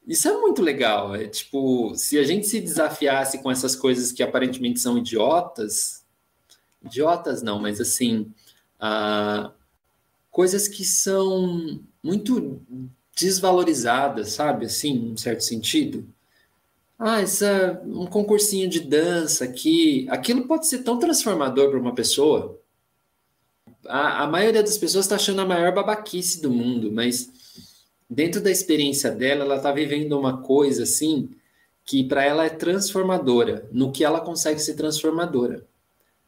[0.06, 1.14] Isso é muito legal.
[1.14, 6.04] É tipo, se a gente se desafiasse com essas coisas que aparentemente são idiotas,
[6.84, 8.32] idiotas não, mas assim,
[8.80, 9.52] uh,
[10.30, 12.60] coisas que são muito
[13.18, 14.66] desvalorizadas, sabe?
[14.66, 16.06] Assim, em certo sentido.
[16.98, 20.06] Ah, essa, um concursinho de dança aqui.
[20.08, 22.58] Aquilo pode ser tão transformador para uma pessoa.
[23.86, 27.30] A, a maioria das pessoas está achando a maior babaquice do mundo, mas
[28.08, 31.30] dentro da experiência dela, ela está vivendo uma coisa assim
[31.84, 35.66] que para ela é transformadora, no que ela consegue ser transformadora,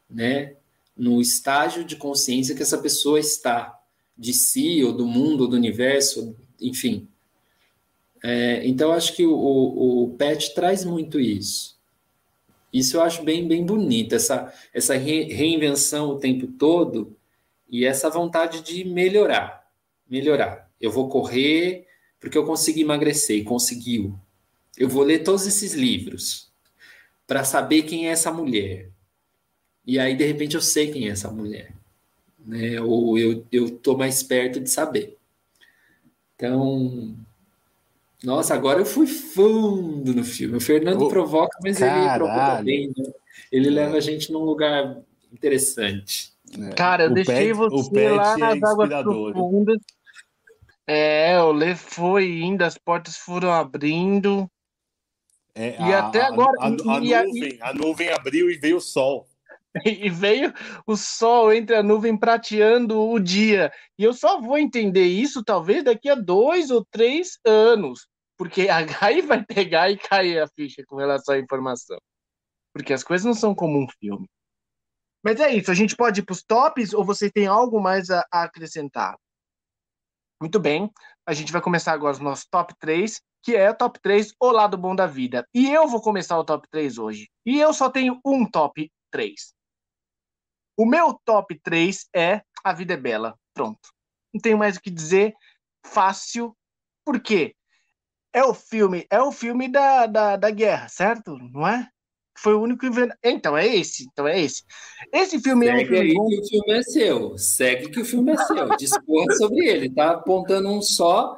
[0.09, 0.55] né?
[0.97, 3.79] No estágio de consciência que essa pessoa está
[4.17, 7.07] de si, ou do mundo, ou do universo, enfim.
[8.23, 11.77] É, então, acho que o, o, o, PET traz muito isso.
[12.71, 17.15] Isso eu acho bem, bem bonito, essa, essa re, reinvenção o tempo todo
[17.69, 19.69] e essa vontade de melhorar.
[20.09, 20.69] Melhorar.
[20.79, 21.85] Eu vou correr
[22.19, 24.17] porque eu consegui emagrecer, e conseguiu.
[24.77, 26.51] Eu vou ler todos esses livros
[27.27, 28.89] para saber quem é essa mulher.
[29.85, 31.71] E aí, de repente, eu sei quem é essa mulher
[32.45, 32.79] né?
[32.79, 35.17] Ou eu, eu tô mais perto de saber.
[36.35, 37.15] Então,
[38.23, 40.57] nossa, agora eu fui fundo no filme.
[40.57, 42.01] O Fernando oh, provoca, mas caralho.
[42.01, 43.13] ele provoca bem, né?
[43.51, 43.71] Ele é.
[43.71, 44.97] leva a gente num lugar
[45.31, 46.33] interessante.
[46.59, 46.69] É.
[46.73, 49.77] Cara, eu o deixei pet, você lá é nas águas profundas.
[50.87, 54.49] É, o Lê foi indo, as portas foram abrindo.
[55.53, 56.51] É, e a, até agora.
[56.59, 59.27] A, a, a, nuvem, a nuvem abriu e veio o sol.
[59.85, 60.53] e veio
[60.87, 63.71] o sol entre a nuvem prateando o dia.
[63.97, 68.07] E eu só vou entender isso talvez daqui a dois ou três anos,
[68.37, 71.97] porque aí vai pegar e cair a ficha com relação à informação.
[72.73, 74.27] Porque as coisas não são como um filme.
[75.23, 78.09] Mas é isso, a gente pode ir para os tops ou você tem algo mais
[78.11, 79.15] a, a acrescentar?
[80.39, 80.91] Muito bem,
[81.25, 84.51] a gente vai começar agora os nossos top 3, que é o top 3, o
[84.51, 85.47] lado bom da vida.
[85.53, 87.29] E eu vou começar o top 3 hoje.
[87.45, 89.54] E eu só tenho um top 3.
[90.77, 93.37] O meu top 3 é A Vida é Bela.
[93.53, 93.89] Pronto.
[94.33, 95.33] Não tenho mais o que dizer.
[95.85, 96.55] Fácil.
[97.05, 97.55] Por quê?
[98.33, 101.37] É o filme, é o filme da, da, da guerra, certo?
[101.37, 101.87] Não é?
[102.37, 102.85] Foi o único
[103.23, 104.63] Então é esse, então é esse.
[105.13, 107.37] Esse filme Segue é um filme aí que o filme é seu.
[107.37, 108.67] Segue que o filme é seu.
[108.75, 109.89] Discorra sobre ele.
[109.89, 111.37] Tá apontando um só.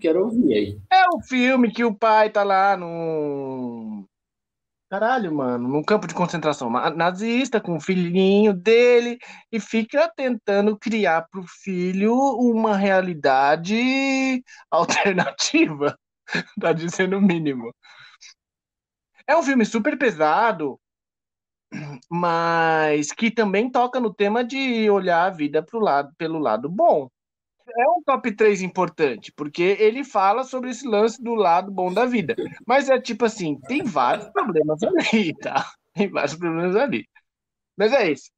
[0.00, 0.78] Quero ouvir aí.
[0.90, 4.08] É o filme que o pai tá lá no
[4.88, 9.18] Caralho, mano, num campo de concentração nazista com o filhinho dele
[9.50, 13.74] e fica tentando criar pro filho uma realidade
[14.70, 15.98] alternativa,
[16.60, 17.74] tá dizendo o mínimo.
[19.26, 20.78] É um filme super pesado,
[22.08, 27.10] mas que também toca no tema de olhar a vida pro lado, pelo lado bom
[27.76, 32.06] é um top 3 importante, porque ele fala sobre esse lance do lado bom da
[32.06, 32.34] vida.
[32.66, 35.70] Mas é tipo assim, tem vários problemas ali, tá?
[35.94, 37.06] Tem vários problemas ali.
[37.76, 38.30] Mas é isso.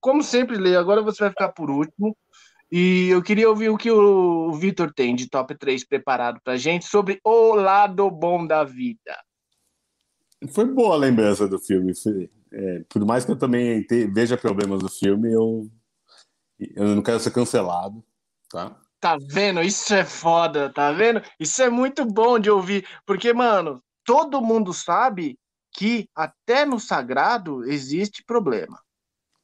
[0.00, 2.16] Como sempre, Lê, agora você vai ficar por último.
[2.70, 6.84] E eu queria ouvir o que o Vitor tem de top 3 preparado pra gente
[6.84, 9.16] sobre o lado bom da vida.
[10.50, 11.92] Foi boa a lembrança do filme.
[12.52, 15.70] É, por mais que eu também te, veja problemas do filme, eu,
[16.74, 18.04] eu não quero ser cancelado.
[18.50, 18.78] Tá?
[19.06, 19.62] Tá vendo?
[19.62, 21.22] Isso é foda, tá vendo?
[21.38, 25.38] Isso é muito bom de ouvir, porque, mano, todo mundo sabe
[25.70, 28.82] que até no sagrado existe problema.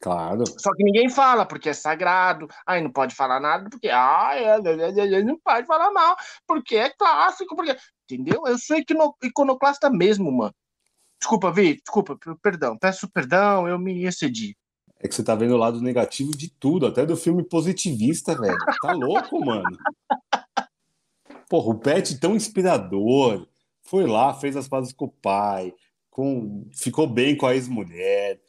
[0.01, 0.43] Claro.
[0.59, 2.49] Só que ninguém fala, porque é sagrado.
[2.67, 6.75] Aí não pode falar nada, porque ah, é, é, é, não pode falar mal, porque
[6.75, 7.77] é clássico, porque.
[8.11, 8.43] Entendeu?
[8.45, 8.77] Eu sou
[9.23, 10.55] iconoclasta mesmo, mano.
[11.21, 14.57] Desculpa, Vi, desculpa, perdão, peço perdão, eu me excedi.
[15.03, 18.57] É que você tá vendo o lado negativo de tudo, até do filme positivista, velho.
[18.81, 19.77] Tá louco, mano.
[21.49, 23.49] Porra, o Pet tão inspirador.
[23.83, 25.75] Foi lá, fez as pazes com o pai,
[26.09, 26.67] com...
[26.73, 28.41] ficou bem com a ex-mulher.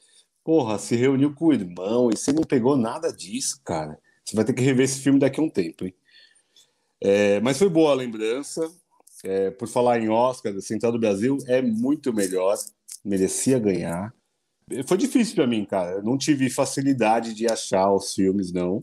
[0.44, 3.98] Porra, se reuniu com o irmão e você não pegou nada disso, cara.
[4.24, 5.96] Você vai ter que rever esse filme daqui a um tempo, hein?
[7.02, 8.72] É, mas foi boa a lembrança.
[9.24, 12.56] É, por falar em Oscar, Central do Brasil é muito melhor,
[13.04, 14.14] merecia ganhar.
[14.86, 15.98] Foi difícil para mim, cara.
[15.98, 18.82] Eu não tive facilidade de achar os filmes, não.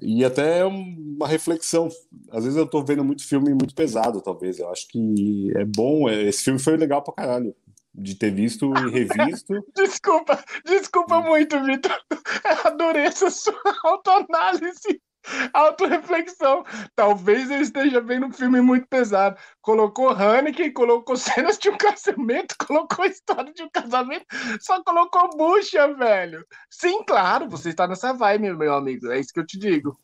[0.00, 1.88] E até uma reflexão.
[2.30, 4.58] Às vezes eu tô vendo muito filme muito pesado, talvez.
[4.58, 6.08] Eu acho que é bom.
[6.08, 7.54] É, esse filme foi legal pra caralho.
[7.96, 9.54] De ter visto e revisto.
[9.76, 11.96] desculpa, desculpa muito, Vitor.
[12.64, 15.00] Adorei essa sua autoanálise.
[15.52, 16.64] Autoreflexão.
[16.94, 19.36] Talvez eu esteja vendo um filme muito pesado.
[19.60, 24.26] Colocou Haneke, colocou cenas de um casamento, colocou história de um casamento,
[24.60, 26.44] só colocou bucha, velho.
[26.70, 29.10] Sim, claro, você está nessa vibe, meu amigo.
[29.10, 29.98] É isso que eu te digo.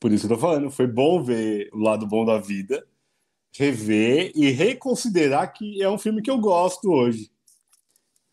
[0.00, 0.70] Por isso que eu tô falando.
[0.70, 2.86] Foi bom ver o lado bom da vida,
[3.56, 7.30] rever e reconsiderar que é um filme que eu gosto hoje.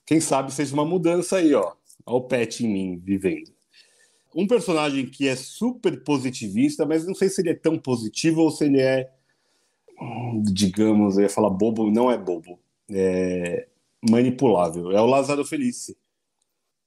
[0.05, 1.73] Quem sabe seja uma mudança aí, ó.
[2.05, 3.53] Olha o pet em mim vivendo.
[4.35, 8.51] Um personagem que é super positivista, mas não sei se ele é tão positivo ou
[8.51, 9.11] se ele é,
[10.43, 12.59] digamos, eu ia falar bobo, não é bobo,
[12.89, 13.67] é
[14.09, 14.91] manipulável.
[14.91, 15.97] É o Lázaro Felice.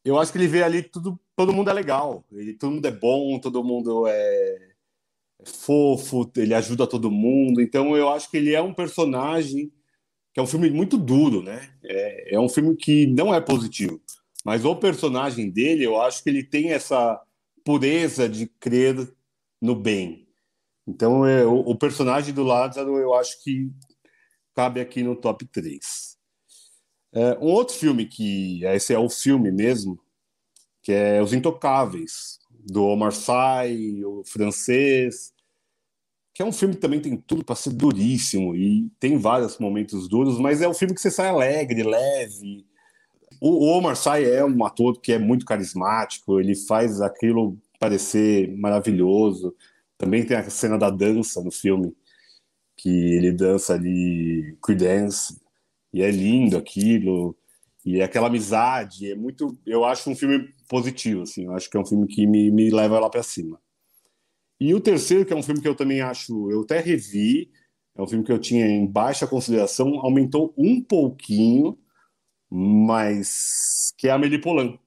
[0.05, 2.93] Eu acho que ele vê ali tudo, todo mundo é legal, ele, todo mundo é
[2.93, 4.73] bom, todo mundo é,
[5.41, 7.61] é fofo, ele ajuda todo mundo.
[7.61, 9.73] Então eu acho que ele é um personagem
[10.33, 11.71] que é um filme muito duro, né?
[11.83, 14.01] É, é um filme que não é positivo.
[14.45, 17.21] Mas o personagem dele, eu acho que ele tem essa
[17.67, 19.13] pureza de crer
[19.61, 20.29] no bem.
[20.87, 23.73] Então, é, o, o, personagem do Lázaro, eu acho que
[24.55, 26.17] cabe aqui no top 3.
[27.13, 29.99] É, um outro filme que, esse é o filme mesmo,
[30.81, 35.35] que é Os Intocáveis, do Omar Sy, o francês,
[36.33, 40.09] que é um filme que também tem tudo para ser duríssimo e tem vários momentos
[40.09, 42.65] duros, mas é um filme que você sai alegre, leve,
[43.41, 49.55] o Omar Sy é um ator que é muito carismático, ele faz aquilo parecer maravilhoso.
[49.99, 51.95] Também tem a cena da dança no filme,
[52.77, 55.41] que ele dança ali Creedence,
[55.93, 57.37] e é lindo aquilo,
[57.85, 61.77] e é aquela amizade, é muito, eu acho um filme positivo, assim, eu acho que
[61.77, 63.61] é um filme que me, me leva lá para cima.
[64.61, 67.51] E o terceiro, que é um filme que eu também acho, eu até revi,
[67.97, 71.79] é um filme que eu tinha em baixa consideração, aumentou um pouquinho,
[72.51, 74.79] mas que é a Amélie Poulain.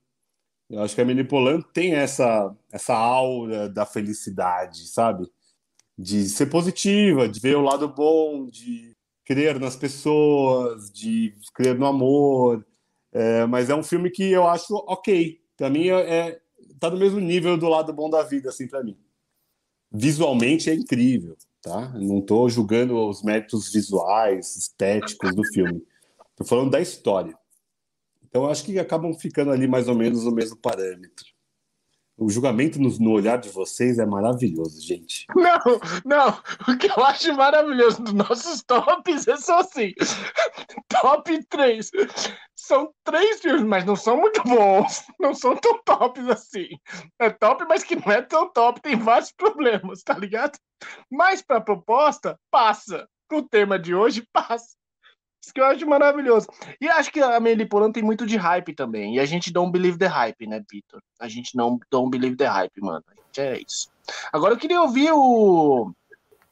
[0.70, 5.28] Eu acho que a Amélie Poulain tem essa, essa aura da felicidade, sabe?
[5.98, 8.96] De ser positiva, de ver o lado bom, de
[9.26, 12.66] crer nas pessoas, de crer no amor.
[13.12, 15.40] É, mas é um filme que eu acho ok.
[15.58, 16.42] Para mim, é, é,
[16.80, 18.98] tá no mesmo nível do lado bom da vida, assim, para mim.
[19.92, 21.90] Visualmente é incrível, tá?
[21.90, 25.84] Não estou julgando os méritos visuais, estéticos do filme.
[26.32, 27.39] Estou falando da história.
[28.30, 31.26] Então, acho que acabam ficando ali mais ou menos no mesmo parâmetro.
[32.20, 35.26] O julgamento no, no, olhar de vocês é maravilhoso, gente.
[35.34, 36.42] Não, não.
[36.68, 39.94] O que eu acho maravilhoso dos nossos tops é só assim:
[41.02, 41.92] top 3.
[42.54, 45.06] São três filmes, mas não são muito bons.
[45.18, 46.68] Não são tão tops assim.
[47.18, 48.82] É top, mas que não é tão top.
[48.82, 50.60] Tem vários problemas, tá ligado?
[51.10, 53.08] Mas pra proposta, passa.
[53.30, 54.79] Pro tema de hoje, passa.
[55.42, 56.48] Isso que eu acho maravilhoso.
[56.82, 59.16] E acho que a Amelie Poulain tem muito de hype também.
[59.16, 61.02] E a gente don't believe the hype, né, Vitor?
[61.20, 63.04] A gente não don't believe the hype, mano.
[63.38, 63.90] É isso.
[64.34, 65.94] Agora eu queria ouvir o,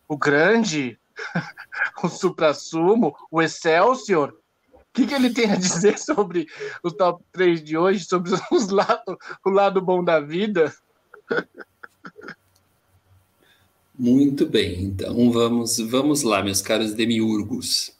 [0.07, 0.97] o grande,
[2.01, 4.33] o supra-sumo, o Excelsior.
[4.73, 6.47] O que, que ele tem a dizer sobre
[6.81, 10.73] o top 3 de hoje, sobre os lado, o lado bom da vida?
[13.99, 17.96] Muito bem, então vamos, vamos lá, meus caros demiurgos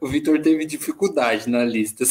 [0.00, 2.04] o Vitor teve dificuldade na lista.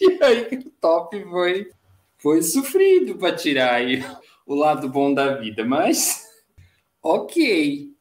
[0.00, 1.70] e aí o top foi,
[2.18, 4.04] foi sofrido para tirar aí
[4.46, 6.26] o lado bom da vida, mas
[7.02, 7.92] ok.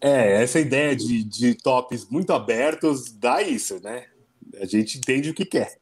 [0.00, 4.06] É, essa ideia de, de tops muito abertos dá isso, né?
[4.58, 5.78] A gente entende o que quer.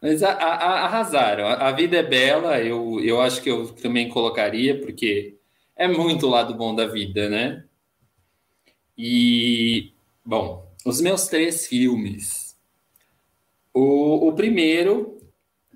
[0.00, 1.46] Mas a, a, arrasaram.
[1.46, 5.36] A, vida é bela, eu, eu acho que eu também colocaria, porque
[5.74, 7.64] é muito o lado bom da vida, né?
[8.96, 9.92] E,
[10.24, 12.56] bom, os meus três filmes.
[13.74, 15.20] O, o primeiro,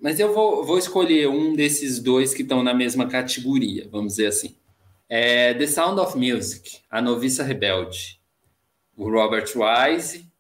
[0.01, 4.29] mas eu vou, vou escolher um desses dois que estão na mesma categoria, vamos dizer
[4.29, 4.57] assim.
[5.09, 8.21] É The Sound of Music, A Noviça Rebelde.
[8.97, 10.31] O Robert Wise,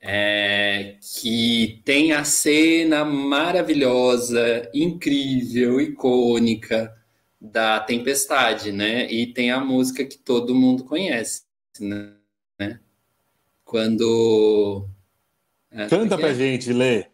[0.00, 6.94] é, que tem a cena maravilhosa, incrível, icônica
[7.40, 9.10] da Tempestade, né?
[9.10, 11.42] E tem a música que todo mundo conhece,
[11.80, 12.14] né?
[13.72, 14.86] Quando.
[15.74, 17.06] Ah, Canta pra gente, Lê.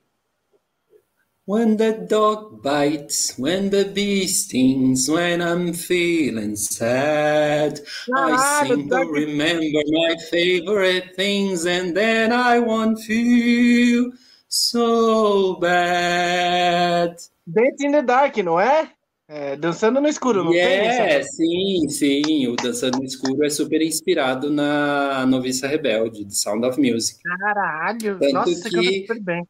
[1.46, 7.80] When the dog bites, when the bee stings, when I'm feeling sad,
[8.12, 14.10] ah, I seem to remember my favorite things, and then I won't feel
[14.48, 17.18] so bad.
[17.46, 18.90] Dance in the Dark, não é?
[19.30, 21.16] É, dançando no escuro, não yeah, tem?
[21.16, 22.46] É, sim, sim.
[22.46, 27.20] O Dançando no Escuro é super inspirado na Noviça Rebelde, de Sound of Music.
[27.22, 29.46] Caralho, tanto nossa, que, super bem.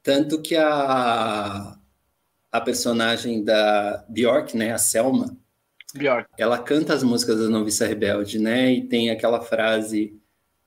[0.00, 1.76] Tanto que a,
[2.52, 5.36] a personagem da Bjork, né, a Selma,
[5.92, 6.28] Bjork.
[6.38, 10.16] ela canta as músicas da Noviça Rebelde, né, e tem aquela frase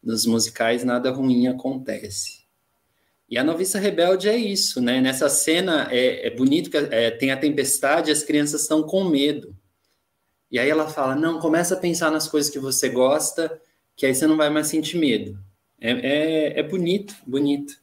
[0.03, 2.41] nos musicais, nada ruim acontece.
[3.32, 4.99] E a noviça rebelde é isso, né?
[4.99, 9.55] Nessa cena é, é bonito que é, tem a tempestade, as crianças estão com medo.
[10.51, 13.57] E aí ela fala: não, começa a pensar nas coisas que você gosta,
[13.95, 15.39] que aí você não vai mais sentir medo.
[15.79, 17.73] É, é, é bonito, bonito.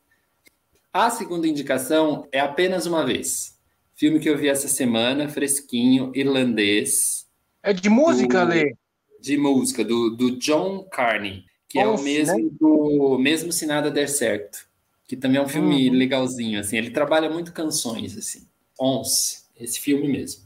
[0.93, 3.59] A segunda indicação é Apenas Uma Vez.
[3.95, 7.27] Filme que eu vi essa semana, fresquinho, irlandês.
[7.63, 8.77] É de música, do, Lê?
[9.19, 12.51] De música, do, do John Carney, que Nossa, é o mesmo né?
[12.61, 14.68] do Mesmo Se Nada Der Certo.
[15.09, 15.97] Que também é um filme uhum.
[15.97, 16.77] legalzinho, assim.
[16.77, 18.47] Ele trabalha muito canções, assim.
[18.79, 20.43] Onze, esse filme mesmo.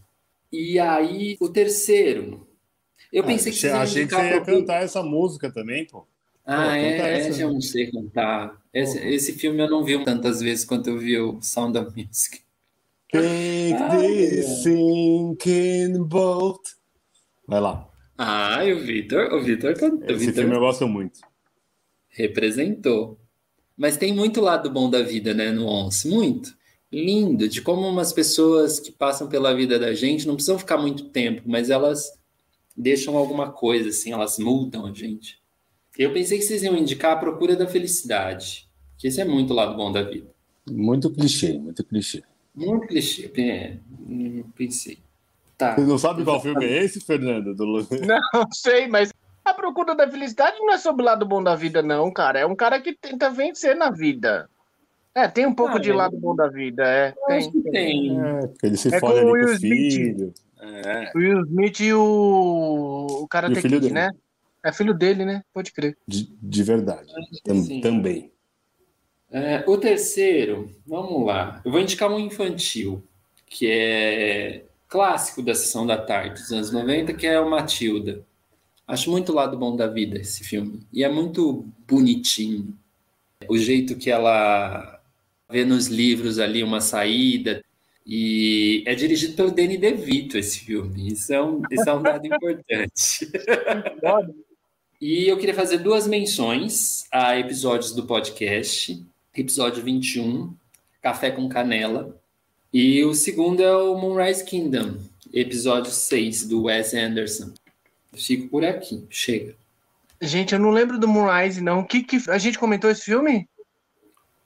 [0.52, 2.46] E aí, o terceiro.
[3.12, 6.06] Eu ah, pensei que você Achei que você ia cantar essa música também, pô.
[6.46, 8.56] Ah, pô, é, essa eu não sei cantar.
[8.72, 12.40] Esse, esse, filme eu não vi tantas vezes quanto eu vi o Sound of Music.
[13.10, 16.60] Take ah, this thinking boat.
[17.46, 17.88] Vai lá.
[18.16, 20.08] Ah, e o Vitor, o Vitor cantou.
[20.08, 21.20] Esse Victor filme eu gosto muito.
[22.08, 23.18] Representou.
[23.76, 26.54] Mas tem muito lado bom da vida, né, no Once, muito.
[26.92, 31.04] Lindo, de como umas pessoas que passam pela vida da gente não precisam ficar muito
[31.04, 32.18] tempo, mas elas
[32.76, 35.40] deixam alguma coisa, assim, elas mudam a gente.
[35.98, 38.68] Eu pensei que vocês iam indicar a procura da felicidade,
[38.98, 40.30] que esse é muito lado bom da vida.
[40.70, 42.22] Muito clichê, muito clichê.
[42.54, 43.76] Muito clichê, é,
[44.54, 44.98] pensei.
[45.56, 45.74] Tá.
[45.74, 47.54] Você não sabe qual filme é esse, Fernando?
[47.54, 47.86] Do...
[48.34, 49.12] Não sei, mas
[49.52, 52.40] a procura da felicidade não é sobre o lado bom da vida, não, cara.
[52.40, 54.48] É um cara que tenta vencer na vida.
[55.14, 55.94] É, tem um pouco ah, de é.
[55.94, 57.14] lado bom da vida, é.
[57.26, 58.20] Tem, tem.
[58.20, 60.34] É, ele se é fode ali com o filho.
[60.60, 61.12] É.
[61.14, 64.10] O Will Smith e o, o cara Kid, né?
[64.64, 65.42] É filho dele, né?
[65.52, 65.96] Pode crer.
[66.06, 67.12] De, de verdade.
[67.44, 68.32] Tam, também.
[69.30, 71.60] É, o terceiro, vamos lá.
[71.64, 73.02] Eu vou indicar um infantil,
[73.46, 78.24] que é clássico da sessão da tarde dos anos 90, que é o Matilda.
[78.86, 80.80] Acho muito lado bom da vida esse filme.
[80.92, 82.76] E é muito bonitinho.
[83.48, 85.00] O jeito que ela
[85.48, 87.62] vê nos livros ali uma saída.
[88.04, 91.12] E é dirigido pelo Danny DeVito esse filme.
[91.12, 93.30] Isso é um, isso é um dado importante.
[95.00, 99.00] e eu queria fazer duas menções a episódios do podcast.
[99.34, 100.52] Episódio 21,
[101.00, 102.20] Café com Canela.
[102.72, 104.96] E o segundo é o Moonrise Kingdom,
[105.32, 107.52] episódio 6, do Wes Anderson.
[108.14, 109.56] Fico por aqui, chega.
[110.20, 111.82] Gente, eu não lembro do Moonrise, não.
[111.82, 113.48] Que, que a gente comentou esse filme?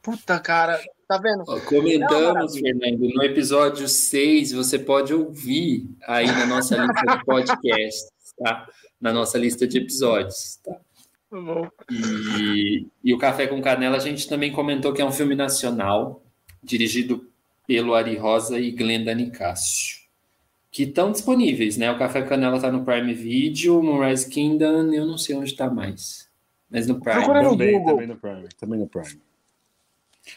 [0.02, 1.44] Puta, cara, tá vendo?
[1.62, 8.08] Comentamos, não, Fernando, no episódio 6, você pode ouvir aí na nossa lista de podcasts,
[8.38, 8.68] tá?
[9.00, 10.72] Na nossa lista de episódios, tá?
[10.72, 10.80] tá
[11.90, 16.22] e, e o Café com Canela a gente também comentou que é um filme nacional,
[16.62, 17.28] dirigido
[17.66, 20.05] pelo Ari Rosa e Glenda Nicásio
[20.76, 21.90] que estão disponíveis, né?
[21.90, 25.70] O Café Canela tá no Prime Video, no Rise Kingdom, eu não sei onde está
[25.70, 26.30] mais.
[26.70, 27.16] Mas no Prime.
[27.16, 27.94] Procura no também, Google.
[27.94, 28.48] também no Prime.
[28.60, 29.22] Também no Prime.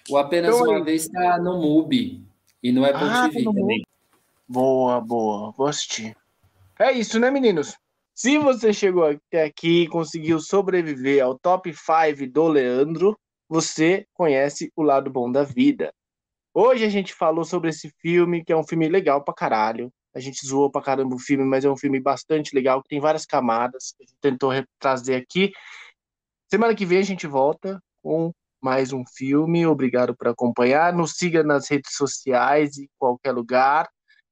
[0.09, 2.23] O apenas então, uma vez está no MUBI
[2.63, 3.83] e no Apple ah, TV também.
[4.47, 5.51] Boa, boa.
[5.51, 6.15] Vou assistir.
[6.79, 7.75] É isso, né, meninos?
[8.15, 13.19] Se você chegou até aqui e conseguiu sobreviver ao top 5 do Leandro,
[13.49, 15.93] você conhece o lado bom da vida.
[16.53, 19.91] Hoje a gente falou sobre esse filme, que é um filme legal pra caralho.
[20.15, 22.99] A gente zoou pra caramba o filme, mas é um filme bastante legal, que tem
[22.99, 23.93] várias camadas.
[23.99, 25.51] A gente tentou trazer aqui.
[26.49, 28.31] Semana que vem a gente volta com
[28.61, 29.65] mais um filme.
[29.65, 30.93] Obrigado por acompanhar.
[30.93, 33.87] Nos siga nas redes sociais e em qualquer lugar.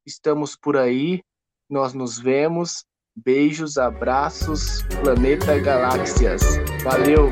[0.05, 1.21] Estamos por aí.
[1.69, 2.83] Nós nos vemos.
[3.15, 6.41] Beijos, abraços, planeta galáxias.
[6.83, 7.31] Valeu!